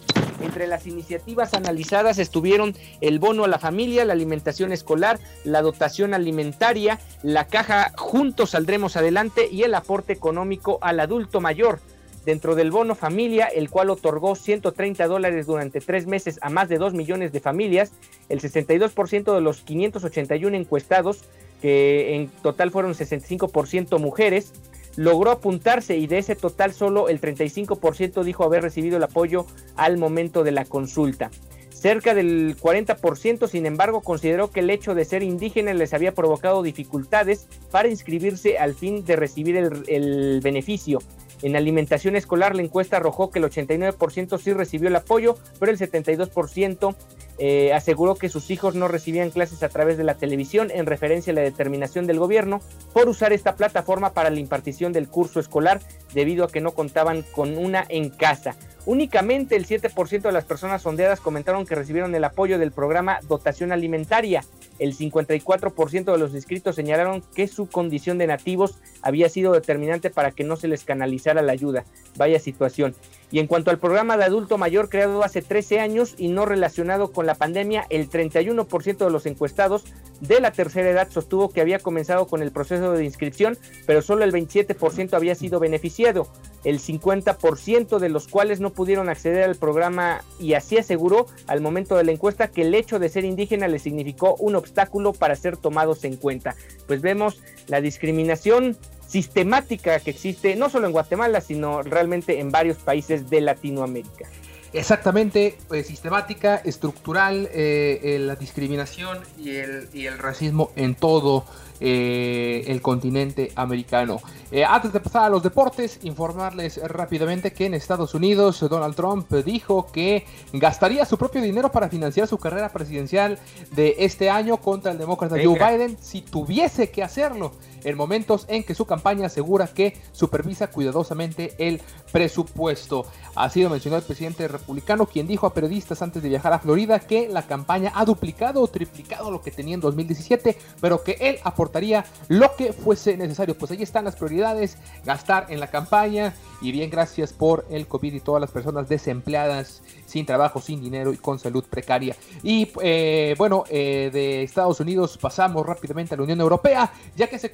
Entre 0.42 0.68
las 0.68 0.86
iniciativas 0.86 1.56
analizadas 1.56 2.20
estuvieron 2.20 2.76
el 3.02 3.18
bono 3.18 3.46
a 3.46 3.48
la 3.48 3.58
familia, 3.58 4.06
la 4.06 4.14
alimentación 4.14 4.72
escolar, 4.72 5.20
la 5.44 5.64
dotación 5.64 6.14
alimentaria, 6.14 7.00
la 7.24 7.48
caja 7.48 7.94
Juntos 7.98 8.52
Saldremos 8.52 8.96
Adelante 8.96 9.50
y 9.52 9.64
el 9.64 9.74
aporte 9.74 10.14
económico 10.14 10.78
al 10.82 11.00
adulto 11.00 11.42
mayor. 11.42 11.80
Dentro 12.28 12.56
del 12.56 12.72
bono 12.72 12.94
familia, 12.94 13.46
el 13.46 13.70
cual 13.70 13.90
otorgó 13.90 14.36
130 14.36 15.08
dólares 15.08 15.46
durante 15.46 15.80
tres 15.80 16.08
meses 16.08 16.40
a 16.42 16.50
más 16.50 16.68
de 16.68 16.78
2 16.78 16.94
millones 16.94 17.32
de 17.32 17.40
familias, 17.40 17.94
el 18.28 18.42
62% 18.42 19.34
de 19.34 19.40
los 19.40 19.62
581 19.62 20.58
encuestados, 20.58 21.24
que 21.62 22.16
en 22.16 22.28
total 22.28 22.70
fueron 22.72 22.96
65% 22.96 23.98
mujeres, 24.02 24.52
logró 24.98 25.32
apuntarse 25.32 25.96
y 25.96 26.06
de 26.08 26.18
ese 26.18 26.36
total 26.36 26.74
solo 26.74 27.08
el 27.08 27.22
35% 27.22 28.22
dijo 28.26 28.44
haber 28.44 28.62
recibido 28.62 28.98
el 28.98 29.04
apoyo 29.04 29.46
al 29.78 29.98
momento 29.98 30.44
de 30.44 30.52
la 30.52 30.66
consulta. 30.66 31.32
Cerca 31.70 32.16
del 32.16 32.58
40%, 32.58 33.48
sin 33.48 33.68
embargo, 33.68 34.02
consideró 34.02 34.50
que 34.50 34.62
el 34.62 34.70
hecho 34.72 34.96
de 34.96 35.06
ser 35.06 35.22
indígena 35.22 35.76
les 35.76 35.94
había 35.94 36.16
provocado 36.16 36.64
dificultades 36.64 37.48
para 37.70 37.88
inscribirse 37.88 38.58
al 38.58 38.74
fin 38.74 39.06
de 39.06 39.16
recibir 39.16 39.56
el, 39.56 40.42
beneficio. 40.42 41.00
En 41.42 41.56
alimentación 41.56 42.16
escolar, 42.16 42.56
la 42.56 42.64
encuesta 42.64 42.98
arrojó 42.98 43.30
que 43.30 43.40
el 43.40 43.46
89% 43.46 44.40
sí 44.40 44.54
recibió 44.54 44.90
el 44.90 44.96
apoyo, 44.96 45.38
pero 45.60 45.72
el 45.72 45.78
72% 45.78 46.96
eh, 47.40 47.74
aseguró 47.74 48.16
que 48.16 48.30
sus 48.30 48.50
hijos 48.50 48.74
no 48.74 48.88
recibían 48.88 49.30
clases 49.30 49.62
a 49.62 49.70
través 49.70 49.98
de 49.98 50.04
la 50.04 50.16
televisión 50.16 50.72
en 50.72 50.88
referencia 50.88 51.32
a 51.32 51.36
la 51.36 51.42
determinación 51.42 52.08
del 52.08 52.20
gobierno 52.20 52.62
por 52.94 53.08
usar 53.08 53.34
esta 53.34 53.56
plataforma 53.56 54.14
para 54.14 54.32
la 54.32 54.40
impartición 54.40 54.94
del 54.94 55.08
curso 55.08 55.40
escolar 55.40 55.80
debido 56.14 56.46
a 56.46 56.50
que 56.50 56.62
no 56.62 56.72
contaban 56.72 57.24
con 57.32 57.58
una 57.58 57.86
en 57.90 58.10
casa. 58.10 58.56
Únicamente 58.88 59.58
el 59.58 59.68
7% 59.68 60.22
de 60.22 60.32
las 60.32 60.46
personas 60.46 60.82
sondeadas 60.82 61.20
comentaron 61.20 61.66
que 61.66 61.76
recibieron 61.76 62.16
el 62.16 62.24
apoyo 62.24 62.58
del 62.58 62.72
programa 62.72 63.20
Dotación 63.28 63.74
Alimentaria. 63.74 64.46
El 64.80 64.96
54% 64.96 66.06
de 66.10 66.18
los 66.18 66.34
inscritos 66.34 66.78
señalaron 66.78 67.22
que 67.36 67.50
su 67.50 67.68
condición 67.68 68.18
de 68.18 68.28
nativos 68.28 68.80
había 69.02 69.28
sido 69.28 69.52
determinante 69.52 70.10
para 70.10 70.32
que 70.32 70.46
no 70.46 70.56
se 70.56 70.70
les 70.70 70.86
canalizara 70.86 71.42
la 71.42 71.52
ayuda. 71.52 71.84
Vaya 72.16 72.40
situación. 72.40 72.96
Y 73.30 73.40
en 73.40 73.48
cuanto 73.48 73.72
al 73.72 73.80
programa 73.80 74.16
de 74.16 74.24
adulto 74.24 74.58
mayor 74.58 74.88
creado 74.88 75.22
hace 75.22 75.42
13 75.42 75.82
años 75.82 76.16
y 76.18 76.30
no 76.30 76.46
relacionado 76.46 77.12
con 77.12 77.26
la 77.26 77.36
pandemia, 77.36 77.86
el 77.90 78.10
31% 78.10 78.98
de 78.98 79.12
los 79.12 79.26
encuestados 79.26 79.84
de 80.22 80.40
la 80.40 80.52
tercera 80.52 80.90
edad 80.90 81.10
sostuvo 81.12 81.50
que 81.50 81.60
había 81.60 81.80
comenzado 81.80 82.28
con 82.28 82.42
el 82.42 82.52
proceso 82.52 82.94
de 82.94 83.04
inscripción, 83.04 83.58
pero 83.86 84.02
solo 84.02 84.24
el 84.24 84.32
27% 84.32 85.14
había 85.14 85.36
sido 85.36 85.60
beneficiado, 85.60 86.28
el 86.64 86.80
50% 86.80 88.00
de 88.00 88.10
los 88.10 88.28
cuales 88.28 88.60
no 88.60 88.72
pudieron 88.78 89.10
acceder 89.10 89.44
al 89.44 89.56
programa 89.56 90.22
y 90.40 90.54
así 90.54 90.78
aseguró 90.78 91.26
al 91.48 91.62
momento 91.62 91.98
de 91.98 92.04
la 92.04 92.12
encuesta 92.12 92.50
que 92.50 92.62
el 92.62 92.76
hecho 92.76 93.00
de 93.00 93.10
ser 93.10 93.26
indígena 93.26 93.68
le 93.68 93.80
significó 93.80 94.36
un 94.36 94.56
obstáculo 94.56 95.14
para 95.14 95.36
ser 95.36 95.58
tomados 95.58 96.04
en 96.04 96.16
cuenta. 96.16 96.56
Pues 96.86 97.02
vemos 97.02 97.42
la 97.68 97.82
discriminación 97.82 98.78
sistemática 99.08 100.00
que 100.00 100.12
existe 100.12 100.56
no 100.56 100.70
solo 100.70 100.86
en 100.86 100.94
Guatemala, 100.94 101.42
sino 101.42 101.82
realmente 101.82 102.40
en 102.40 102.52
varios 102.52 102.78
países 102.78 103.32
de 103.32 103.42
Latinoamérica. 103.42 104.28
Exactamente, 104.74 105.58
pues, 105.68 105.88
sistemática, 105.88 106.58
estructural, 106.58 107.50
eh, 107.54 108.00
eh, 108.04 108.20
la 108.20 108.36
discriminación 108.36 109.20
y 109.38 109.56
el, 109.56 109.90
y 109.94 110.06
el 110.06 110.18
racismo 110.18 110.72
en 110.76 110.96
todo 110.96 111.46
eh, 111.80 112.64
el 112.68 112.82
continente 112.82 113.52
americano. 113.56 114.20
Eh, 114.52 114.66
antes 114.66 114.92
de 114.94 115.00
pasar 115.00 115.26
a 115.26 115.30
los 115.30 115.44
deportes, 115.44 116.00
informarles 116.02 116.82
rápidamente 116.84 117.54
que 117.54 117.68
en 117.68 117.76
Estados 117.76 118.16
Unidos 118.16 118.66
Donald 118.68 118.96
Trump 118.96 119.32
dijo 119.32 119.86
que 119.92 120.26
gastaría 120.54 121.06
su 121.06 121.20
propio 121.20 121.40
dinero 121.40 121.72
para 121.72 121.88
financiar 121.88 122.28
su 122.28 122.40
carrera 122.40 122.70
presidencial 122.70 123.38
de 123.76 123.96
este 124.00 124.32
año 124.32 124.58
contra 124.58 124.92
el 124.92 124.98
demócrata 124.98 125.36
Joe 125.36 125.54
Biden 125.54 125.98
si 126.02 126.22
tuviese 126.22 126.90
que 126.90 127.04
hacerlo 127.04 127.52
en 127.84 127.98
momentos 127.98 128.46
en 128.48 128.64
que 128.64 128.76
su 128.76 128.86
campaña 128.86 129.28
asegura 129.28 129.68
que 129.68 129.98
supervisa 130.12 130.68
cuidadosamente 130.68 131.56
el 131.58 131.82
presupuesto. 132.12 133.06
Así 133.36 133.62
lo 133.62 133.70
mencionó 133.70 133.98
el 133.98 134.04
presidente 134.04 134.48
republicano, 134.48 135.06
quien 135.06 135.28
dijo 135.28 135.46
a 135.46 135.54
periodistas 135.54 136.02
antes 136.02 136.24
de 136.24 136.30
viajar 136.30 136.54
a 136.54 136.60
Florida 136.60 137.00
que 137.00 137.28
la 137.28 137.46
campaña 137.46 137.92
ha 137.96 138.06
duplicado 138.06 138.62
o 138.62 138.68
triplicado 138.68 139.32
lo 139.32 139.42
que 139.42 139.52
tenía 139.52 139.76
en 139.76 139.82
2017, 139.82 140.58
pero 140.82 141.04
que 141.04 141.18
él 141.20 141.38
aportaría 141.44 142.06
lo 142.28 142.56
que 142.56 142.74
fuese 142.74 143.18
necesario. 143.18 143.58
Pues 143.58 143.72
ahí 143.72 143.84
están 143.84 144.06
las 144.06 144.16
prioridades, 144.16 144.78
gastar 145.06 145.48
en 145.50 145.60
la 145.60 145.68
campaña 145.68 146.34
y 146.62 146.72
bien 146.72 146.90
gracias 146.90 147.34
por 147.34 147.66
el 147.70 147.88
COVID 147.88 148.14
y 148.14 148.20
todas 148.20 148.42
las 148.42 148.52
personas 148.52 148.90
desempleadas, 148.90 149.82
sin 150.06 150.26
trabajo, 150.26 150.62
sin 150.62 150.82
dinero 150.82 151.14
y 151.14 151.18
con 151.18 151.40
salud 151.40 151.64
precaria. 151.70 152.16
Y 152.44 152.72
eh, 152.82 153.36
bueno, 153.38 153.64
eh, 153.70 154.10
de 154.12 154.44
Estados 154.44 154.80
Unidos 154.80 155.18
pasamos 155.18 155.66
rápidamente 155.66 156.14
a 156.14 156.18
la 156.18 156.24
Unión 156.24 156.42
Europea, 156.42 156.92
ya 157.16 157.28
que 157.28 157.40
se 157.40 157.52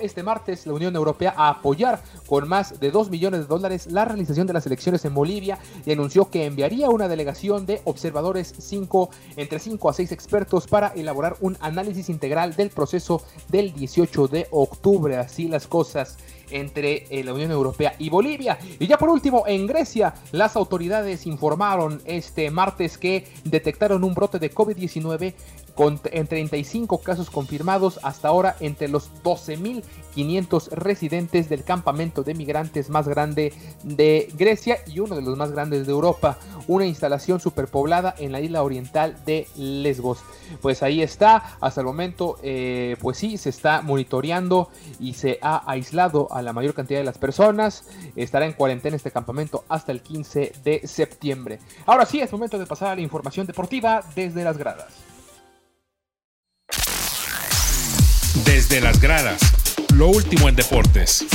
este 0.00 0.22
martes 0.22 0.66
la 0.66 0.74
Unión 0.74 0.96
Europea 0.96 1.34
a 1.36 1.48
apoyar 1.48 2.02
con 2.26 2.48
más 2.48 2.80
de 2.80 2.90
2 2.90 3.10
millones 3.10 3.40
de 3.40 3.46
dólares 3.46 3.86
la 3.90 4.04
realización 4.04 4.46
de 4.46 4.52
las 4.52 4.66
elecciones 4.66 5.04
en 5.04 5.14
Bolivia 5.14 5.58
y 5.84 5.92
anunció 5.92 6.30
que 6.30 6.46
enviaría 6.46 6.90
una 6.90 7.08
delegación 7.08 7.64
de 7.64 7.80
observadores 7.84 8.54
cinco, 8.58 9.10
entre 9.36 9.58
5 9.58 9.88
a 9.88 9.92
6 9.92 10.12
expertos 10.12 10.66
para 10.66 10.88
elaborar 10.88 11.36
un 11.40 11.56
análisis 11.60 12.08
integral 12.08 12.54
del 12.56 12.70
proceso 12.70 13.22
del 13.48 13.72
18 13.72 14.28
de 14.28 14.46
octubre. 14.50 15.16
Así 15.16 15.48
las 15.48 15.66
cosas 15.66 16.16
entre 16.50 17.06
eh, 17.10 17.24
la 17.24 17.32
Unión 17.32 17.50
Europea 17.50 17.94
y 17.98 18.10
Bolivia. 18.10 18.58
Y 18.78 18.86
ya 18.86 18.98
por 18.98 19.08
último, 19.08 19.44
en 19.46 19.66
Grecia, 19.66 20.14
las 20.32 20.56
autoridades 20.56 21.26
informaron 21.26 22.00
este 22.04 22.50
martes 22.50 22.98
que 22.98 23.26
detectaron 23.44 24.04
un 24.04 24.14
brote 24.14 24.38
de 24.38 24.52
COVID-19 24.52 25.34
con, 25.76 26.00
en 26.10 26.26
35 26.26 26.98
casos 26.98 27.30
confirmados 27.30 28.00
hasta 28.02 28.28
ahora 28.28 28.56
entre 28.60 28.88
los 28.88 29.10
12.500 29.22 30.70
residentes 30.70 31.48
del 31.48 31.62
campamento 31.62 32.22
de 32.22 32.34
migrantes 32.34 32.88
más 32.88 33.06
grande 33.06 33.52
de 33.84 34.32
Grecia 34.36 34.78
y 34.86 34.98
uno 35.00 35.14
de 35.14 35.22
los 35.22 35.36
más 35.36 35.52
grandes 35.52 35.86
de 35.86 35.92
Europa, 35.92 36.38
una 36.66 36.86
instalación 36.86 37.40
superpoblada 37.40 38.14
en 38.18 38.32
la 38.32 38.40
isla 38.40 38.62
oriental 38.62 39.16
de 39.26 39.46
Lesbos. 39.54 40.20
Pues 40.62 40.82
ahí 40.82 41.02
está, 41.02 41.56
hasta 41.60 41.82
el 41.82 41.86
momento, 41.86 42.38
eh, 42.42 42.96
pues 43.00 43.18
sí, 43.18 43.36
se 43.36 43.50
está 43.50 43.82
monitoreando 43.82 44.70
y 44.98 45.12
se 45.12 45.38
ha 45.42 45.70
aislado 45.70 46.32
a 46.32 46.40
la 46.40 46.54
mayor 46.54 46.72
cantidad 46.72 47.00
de 47.00 47.04
las 47.04 47.18
personas, 47.18 47.84
estará 48.16 48.46
en 48.46 48.54
cuarentena 48.54 48.96
este 48.96 49.10
campamento 49.10 49.64
hasta 49.68 49.92
el 49.92 50.00
15 50.00 50.52
de 50.64 50.86
septiembre. 50.86 51.58
Ahora 51.84 52.06
sí, 52.06 52.20
es 52.20 52.32
momento 52.32 52.58
de 52.58 52.66
pasar 52.66 52.88
a 52.88 52.94
la 52.94 53.02
información 53.02 53.46
deportiva 53.46 54.02
desde 54.14 54.42
las 54.42 54.56
gradas. 54.56 55.05
Desde 58.44 58.80
las 58.80 59.00
gradas, 59.00 59.40
lo 59.94 60.08
último 60.08 60.48
en 60.48 60.56
deportes. 60.56 61.26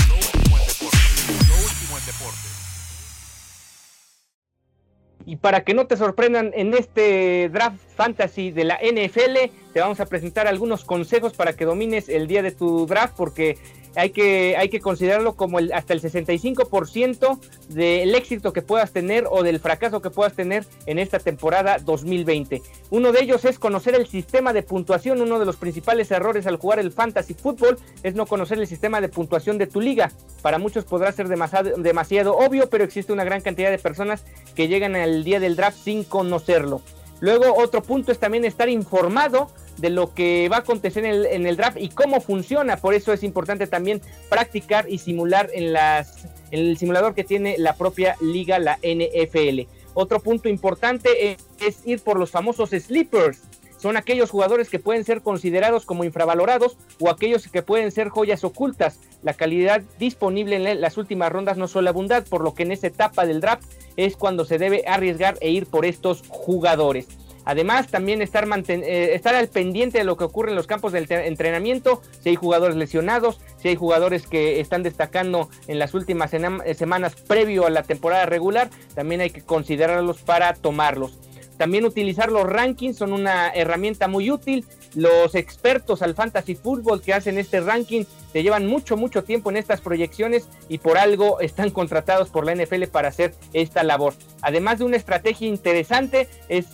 Y 5.25 5.35
para 5.37 5.63
que 5.63 5.73
no 5.73 5.87
te 5.87 5.97
sorprendan 5.97 6.51
en 6.55 6.73
este 6.73 7.49
draft 7.49 7.77
fantasy 7.95 8.51
de 8.51 8.63
la 8.63 8.79
NFL, 8.81 9.51
te 9.73 9.79
vamos 9.79 9.99
a 9.99 10.05
presentar 10.05 10.47
algunos 10.47 10.83
consejos 10.83 11.33
para 11.33 11.53
que 11.53 11.65
domines 11.65 12.09
el 12.09 12.27
día 12.27 12.41
de 12.41 12.51
tu 12.51 12.85
draft, 12.85 13.13
porque 13.15 13.57
hay 13.95 14.11
que, 14.11 14.55
hay 14.57 14.69
que 14.69 14.79
considerarlo 14.79 15.35
como 15.35 15.59
el, 15.59 15.73
hasta 15.73 15.93
el 15.93 16.01
65% 16.01 17.39
del 17.69 18.15
éxito 18.15 18.53
que 18.53 18.61
puedas 18.61 18.91
tener 18.91 19.25
o 19.29 19.43
del 19.43 19.59
fracaso 19.59 20.01
que 20.01 20.09
puedas 20.09 20.33
tener 20.33 20.65
en 20.85 20.99
esta 20.99 21.19
temporada 21.19 21.77
2020. 21.79 22.61
Uno 22.89 23.11
de 23.11 23.21
ellos 23.21 23.45
es 23.45 23.59
conocer 23.59 23.95
el 23.95 24.07
sistema 24.07 24.53
de 24.53 24.63
puntuación. 24.63 25.21
Uno 25.21 25.39
de 25.39 25.45
los 25.45 25.57
principales 25.57 26.11
errores 26.11 26.47
al 26.47 26.57
jugar 26.57 26.79
el 26.79 26.91
fantasy 26.91 27.33
fútbol 27.33 27.77
es 28.03 28.15
no 28.15 28.25
conocer 28.25 28.59
el 28.59 28.67
sistema 28.67 29.01
de 29.01 29.09
puntuación 29.09 29.57
de 29.57 29.67
tu 29.67 29.81
liga. 29.81 30.11
Para 30.41 30.57
muchos 30.57 30.85
podrá 30.85 31.11
ser 31.11 31.27
demasiado, 31.27 31.77
demasiado 31.77 32.35
obvio, 32.37 32.69
pero 32.69 32.83
existe 32.83 33.13
una 33.13 33.23
gran 33.23 33.41
cantidad 33.41 33.71
de 33.71 33.79
personas 33.79 34.23
que 34.55 34.67
llegan 34.67 34.95
al 34.95 35.23
día 35.23 35.39
del 35.39 35.55
draft 35.55 35.77
sin 35.77 36.03
conocerlo. 36.03 36.81
Luego 37.19 37.55
otro 37.55 37.83
punto 37.83 38.11
es 38.11 38.19
también 38.19 38.45
estar 38.45 38.67
informado 38.67 39.51
de 39.81 39.89
lo 39.89 40.13
que 40.13 40.47
va 40.47 40.57
a 40.57 40.59
acontecer 40.59 41.03
en 41.03 41.45
el, 41.45 41.57
draft 41.57 41.77
y 41.79 41.89
cómo 41.89 42.21
funciona. 42.21 42.77
Por 42.77 42.93
eso 42.93 43.11
es 43.11 43.23
importante 43.23 43.67
también 43.67 44.01
practicar 44.29 44.89
y 44.89 44.99
simular 44.99 45.49
en, 45.53 45.73
las, 45.73 46.27
el 46.51 46.77
simulador 46.77 47.15
que 47.15 47.23
tiene 47.23 47.57
la 47.57 47.75
propia 47.75 48.15
liga, 48.21 48.59
la 48.59 48.77
NFL. 48.77 49.61
Otro 49.95 50.19
punto 50.19 50.47
importante 50.47 51.37
es, 51.59 51.85
ir 51.85 51.99
por 52.01 52.19
los 52.19 52.29
famosos 52.29 52.69
sleepers. 52.69 53.41
Son 53.77 53.97
aquellos 53.97 54.29
jugadores 54.29 54.69
que 54.69 54.77
pueden 54.77 55.03
ser 55.03 55.23
considerados 55.23 55.85
como 55.85 56.03
infravalorados 56.03 56.77
o 56.99 57.09
aquellos 57.09 57.47
que 57.47 57.63
pueden 57.63 57.91
ser 57.91 58.09
joyas 58.09 58.43
ocultas. 58.43 58.99
La 59.23 59.33
calidad 59.33 59.81
disponible 59.97 60.57
en 60.57 60.79
las 60.79 60.97
últimas 60.97 61.31
rondas 61.31 61.57
no 61.57 61.67
suele 61.67 61.89
abundar, 61.89 62.23
por 62.23 62.43
lo 62.43 62.53
que 62.53 62.61
en 62.61 62.71
esa 62.71 62.85
etapa 62.85 63.25
del 63.25 63.41
draft 63.41 63.63
es 63.97 64.15
cuando 64.15 64.45
se 64.45 64.59
debe 64.59 64.83
arriesgar 64.85 65.39
e 65.41 65.49
ir 65.49 65.65
por 65.65 65.85
estos 65.85 66.23
jugadores. 66.27 67.07
Además, 67.45 67.87
también 67.87 68.21
estar, 68.21 68.47
eh, 68.67 69.13
estar 69.13 69.35
al 69.35 69.47
pendiente 69.47 69.97
de 69.97 70.03
lo 70.03 70.17
que 70.17 70.23
ocurre 70.23 70.51
en 70.51 70.55
los 70.55 70.67
campos 70.67 70.91
del 70.91 71.11
entrenamiento, 71.11 72.01
si 72.19 72.29
hay 72.29 72.35
jugadores 72.35 72.75
lesionados, 72.75 73.39
si 73.57 73.69
hay 73.69 73.75
jugadores 73.75 74.27
que 74.27 74.59
están 74.59 74.83
destacando 74.83 75.49
en 75.67 75.79
las 75.79 75.93
últimas 75.93 76.31
eh, 76.33 76.73
semanas 76.75 77.15
previo 77.15 77.65
a 77.65 77.69
la 77.69 77.83
temporada 77.83 78.25
regular, 78.25 78.69
también 78.93 79.21
hay 79.21 79.31
que 79.31 79.41
considerarlos 79.41 80.21
para 80.21 80.53
tomarlos. 80.53 81.17
También 81.57 81.85
utilizar 81.85 82.31
los 82.31 82.47
rankings 82.47 82.97
son 82.97 83.13
una 83.13 83.49
herramienta 83.49 84.07
muy 84.07 84.31
útil. 84.31 84.65
Los 84.95 85.35
expertos 85.35 86.01
al 86.01 86.15
fantasy 86.15 86.55
fútbol 86.55 87.01
que 87.01 87.13
hacen 87.13 87.37
este 87.37 87.61
ranking 87.61 88.03
te 88.33 88.43
llevan 88.43 88.67
mucho, 88.67 88.97
mucho 88.97 89.23
tiempo 89.23 89.49
en 89.49 89.57
estas 89.57 89.81
proyecciones 89.81 90.47
y 90.69 90.79
por 90.79 90.97
algo 90.97 91.39
están 91.39 91.69
contratados 91.69 92.29
por 92.29 92.45
la 92.45 92.55
NFL 92.55 92.83
para 92.91 93.09
hacer 93.09 93.33
esta 93.53 93.83
labor. 93.83 94.13
Además 94.41 94.79
de 94.79 94.85
una 94.85 94.97
estrategia 94.97 95.47
interesante, 95.47 96.29
es, 96.49 96.67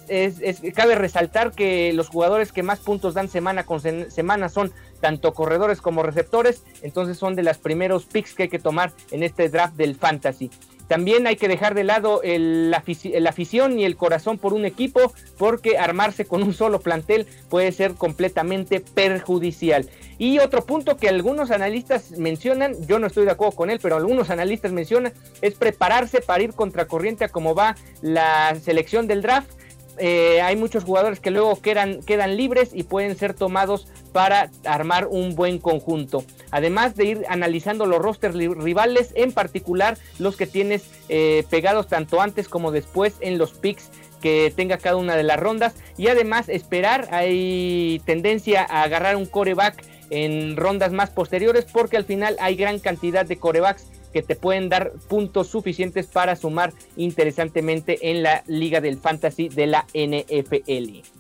cabe 0.76 0.96
resaltar 0.96 1.52
que 1.52 1.94
los 1.94 2.10
jugadores 2.10 2.52
que 2.52 2.64
más 2.64 2.80
puntos 2.80 3.14
dan 3.14 3.30
semana 3.30 3.66
con 3.66 3.82
semana 3.82 4.50
son 4.50 4.72
tanto 5.00 5.34
corredores 5.34 5.82
como 5.82 6.04
receptores, 6.04 6.64
entonces 6.82 7.18
son 7.18 7.36
de 7.36 7.44
los 7.44 7.58
primeros 7.58 8.06
picks 8.06 8.34
que 8.34 8.44
hay 8.44 8.50
que 8.50 8.60
tomar 8.60 8.92
en 9.12 9.24
este 9.24 9.50
draft 9.50 9.76
del 9.76 9.96
fantasy. 9.96 10.50
También 10.88 11.28
hay 11.28 11.36
que 11.36 11.48
dejar 11.48 11.76
de 11.76 11.84
lado 11.84 12.22
la, 12.24 12.84
afición 13.28 13.80
y 13.80 13.86
el 13.86 13.98
corazón 13.98 14.38
por 14.38 14.54
un 14.54 14.66
equipo 14.66 15.14
porque 15.38 15.78
armarse 15.78 16.26
con 16.26 16.44
un 16.44 16.54
solo 16.54 16.80
plantel 16.80 17.28
puede 17.50 17.72
ser 17.72 17.94
completamente 17.94 18.80
perjudicial. 18.80 19.90
Y 20.18 20.40
otro 20.40 20.66
punto 20.66 20.98
que 20.98 21.10
algunos 21.10 21.52
analistas 21.52 22.12
mencionan, 22.18 22.74
yo 22.88 23.00
no 23.00 23.08
estoy 23.08 23.26
de 23.26 23.32
acuerdo 23.32 23.56
con 23.56 23.70
él, 23.70 23.80
pero 23.82 23.98
algunos 23.98 24.30
analistas 24.30 24.72
mencionan, 24.72 25.14
es 25.42 25.54
prepararse 25.54 26.22
para 26.22 26.44
ir 26.44 26.54
contracorriente 26.54 27.26
a 27.26 27.30
cómo 27.30 27.54
va 27.54 27.76
la 28.02 28.56
selección 28.56 29.08
del 29.08 29.22
draft 29.22 29.52
eh, 30.00 30.42
hay 30.42 30.56
muchos 30.56 30.84
jugadores 30.84 31.20
que 31.20 31.32
luego 31.32 31.60
quedan, 31.60 32.02
quedan 32.04 32.38
libres 32.38 32.70
y 32.74 32.84
pueden 32.84 33.18
ser 33.18 33.34
tomados 33.34 33.88
para 34.18 34.50
armar 34.66 35.06
un 35.06 35.36
buen 35.36 35.60
conjunto. 35.60 36.24
Además 36.50 36.96
de 36.96 37.06
ir 37.06 37.26
analizando 37.30 37.86
los 37.86 38.00
rosters 38.00 38.34
rivales, 38.34 39.12
en 39.14 39.32
particular 39.32 39.96
los 40.18 40.36
que 40.36 40.48
tienes 40.48 40.90
eh, 41.08 41.44
pegados 41.52 41.88
tanto 41.88 42.20
antes 42.20 42.50
como 42.50 42.72
después 42.72 43.14
en 43.20 43.38
los 43.38 43.52
picks 43.52 43.92
que 44.20 44.52
tenga 44.56 44.80
cada 44.80 44.96
una 44.96 45.16
de 45.16 45.22
las 45.22 45.40
rondas. 45.40 45.76
Y 45.98 46.08
además 46.08 46.50
esperar, 46.50 47.10
hay 47.12 48.02
tendencia 48.08 48.66
a 48.68 48.82
agarrar 48.82 49.18
un 49.18 49.28
coreback 49.28 49.86
en 50.10 50.58
rondas 50.58 50.92
más 50.92 51.12
posteriores 51.12 51.66
porque 51.66 51.98
al 51.98 52.06
final 52.06 52.38
hay 52.40 52.56
gran 52.56 52.80
cantidad 52.80 53.24
de 53.24 53.38
corebacks 53.38 53.86
que 54.14 54.24
te 54.24 54.36
pueden 54.36 54.68
dar 54.68 54.94
puntos 55.08 55.48
suficientes 55.48 56.08
para 56.08 56.36
sumar 56.36 56.74
interesantemente 56.96 58.10
en 58.10 58.24
la 58.24 58.44
liga 58.48 58.82
del 58.82 58.98
fantasy 58.98 59.50
de 59.50 59.68
la 59.68 59.86
NFL. 59.94 61.17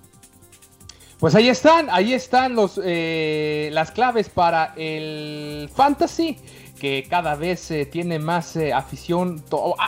Pues 1.19 1.33
ahí 1.33 1.49
están, 1.49 1.87
ahí 1.89 2.13
están 2.13 2.55
los, 2.55 2.79
eh, 2.83 3.69
las 3.73 3.89
claves 3.89 4.29
para 4.29 4.73
el 4.75 5.67
fantasy 5.73 6.37
que 6.77 7.05
cada 7.09 7.35
vez 7.35 7.71
eh, 7.71 7.85
tiene 7.85 8.19
más 8.19 8.55
eh, 8.55 8.73
afición. 8.73 9.43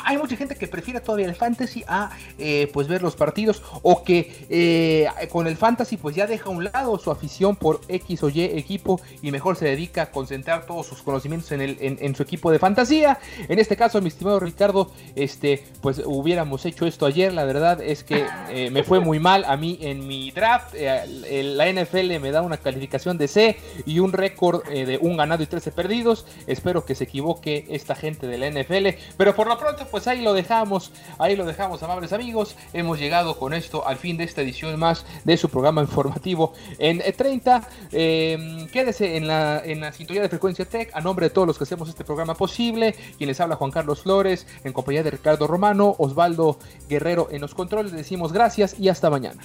Hay 0.06 0.18
mucha 0.18 0.36
gente 0.36 0.56
que 0.56 0.68
prefiere 0.68 1.00
todavía 1.00 1.28
el 1.28 1.36
fantasy 1.36 1.84
a 1.88 2.12
eh, 2.38 2.70
pues 2.74 2.88
ver 2.88 3.02
los 3.02 3.16
partidos 3.16 3.62
o 3.82 4.04
que 4.04 5.10
con 5.32 5.48
el 5.48 5.56
fantasy 5.56 5.98
pues 5.98 6.16
ya 6.16 6.28
deja 6.28 6.46
a 6.46 6.50
un 6.50 6.64
lado 6.64 6.98
su 6.98 7.12
afición 7.12 7.56
por 7.56 7.82
X 7.88 8.24
o 8.24 8.30
Y 8.30 8.42
equipo 8.42 9.00
y 9.22 9.32
mejor 9.32 9.56
se 9.56 9.66
dedica 9.66 10.04
a 10.04 10.12
concentrar 10.12 10.66
todos 10.66 10.88
sus 10.88 11.02
conocimientos 11.02 11.52
en, 11.52 11.62
el, 11.62 11.78
en, 11.80 12.16
su 12.16 12.24
equipo 12.24 12.52
de 12.52 12.60
fantasía. 12.60 13.20
En 13.48 13.60
este 13.60 13.76
caso, 13.76 14.02
mi 14.02 14.08
estimado 14.08 14.40
Ricardo, 14.40 14.92
este 15.16 15.64
pues 15.82 16.02
hubiéramos 16.06 16.66
hecho 16.66 16.86
esto 16.86 17.06
ayer. 17.06 17.34
La 17.34 17.46
verdad 17.46 17.82
es 17.82 18.04
que 18.04 18.26
me 18.72 18.84
fue 18.84 19.00
muy 19.00 19.20
mal 19.20 19.46
a 19.46 19.58
mí 19.58 19.78
en 19.82 20.08
mi 20.08 20.32
draft. 20.32 20.74
la 20.74 21.72
NFL 21.72 22.20
me 22.20 22.32
da 22.32 22.42
una 22.42 22.58
calificación 22.58 23.18
de 23.18 23.28
C 23.28 23.58
y 23.86 24.00
un 24.00 24.12
récord 24.14 24.64
de 24.68 24.98
un 25.02 25.18
ganado 25.18 25.44
y 25.44 25.48
13 25.48 25.72
perdidos. 25.72 26.26
Espero 26.48 26.79
que 26.86 26.96
se 26.96 27.06
equivoque 27.06 27.66
esta 27.70 27.96
gente 27.96 28.28
de 28.28 28.38
la 28.38 28.50
NFL. 28.50 29.00
Pero 29.18 29.36
por 29.36 29.48
lo 29.48 29.58
pronto, 29.58 29.88
pues 29.90 30.08
ahí 30.08 30.22
lo 30.22 30.34
dejamos. 30.34 30.92
Ahí 31.18 31.36
lo 31.36 31.46
dejamos, 31.46 31.82
amables 31.84 32.14
amigos. 32.14 32.56
Hemos 32.74 33.00
llegado 33.00 33.38
con 33.38 33.54
esto 33.54 33.88
al 33.88 33.98
fin 33.98 34.18
de 34.18 34.24
esta 34.24 34.42
edición 34.42 34.78
más 34.80 35.06
de 35.24 35.38
su 35.38 35.50
programa 35.50 35.82
informativo 35.82 36.54
en 36.78 37.02
30. 37.16 37.68
Em, 37.92 38.68
quédese 38.68 39.18
en 39.18 39.28
la, 39.28 39.62
en 39.64 39.82
la 39.82 39.92
sintonía 39.92 40.22
de 40.22 40.30
Frecuencia 40.30 40.66
Tech. 40.66 40.92
A 40.94 41.02
nombre 41.02 41.28
de 41.28 41.30
todos 41.30 41.48
los 41.48 41.58
que 41.58 41.64
hacemos 41.64 41.90
este 41.90 42.04
programa 42.04 42.36
posible. 42.36 42.96
Quien 43.18 43.28
les 43.28 43.40
habla 43.40 43.56
Juan 43.56 43.72
Carlos 43.72 44.02
Flores. 44.02 44.48
En 44.64 44.74
compañía 44.74 45.04
de 45.04 45.12
Ricardo 45.12 45.48
Romano, 45.48 45.96
Osvaldo 45.98 46.60
Guerrero 46.88 47.28
en 47.32 47.42
los 47.42 47.54
controles. 47.54 47.92
decimos 47.92 48.34
gracias 48.34 48.80
y 48.80 48.90
hasta 48.90 49.10
mañana. 49.10 49.42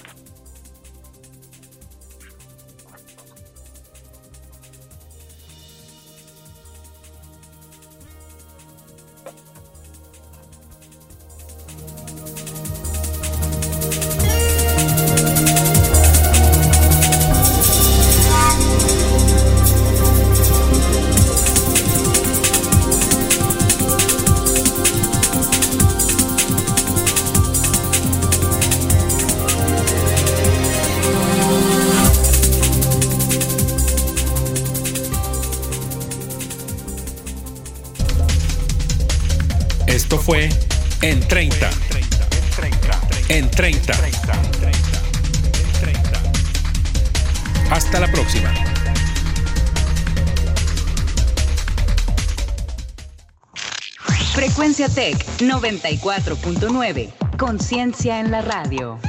94.9. 55.39 57.09
Conciencia 57.37 58.19
en 58.19 58.31
la 58.31 58.41
radio. 58.41 58.99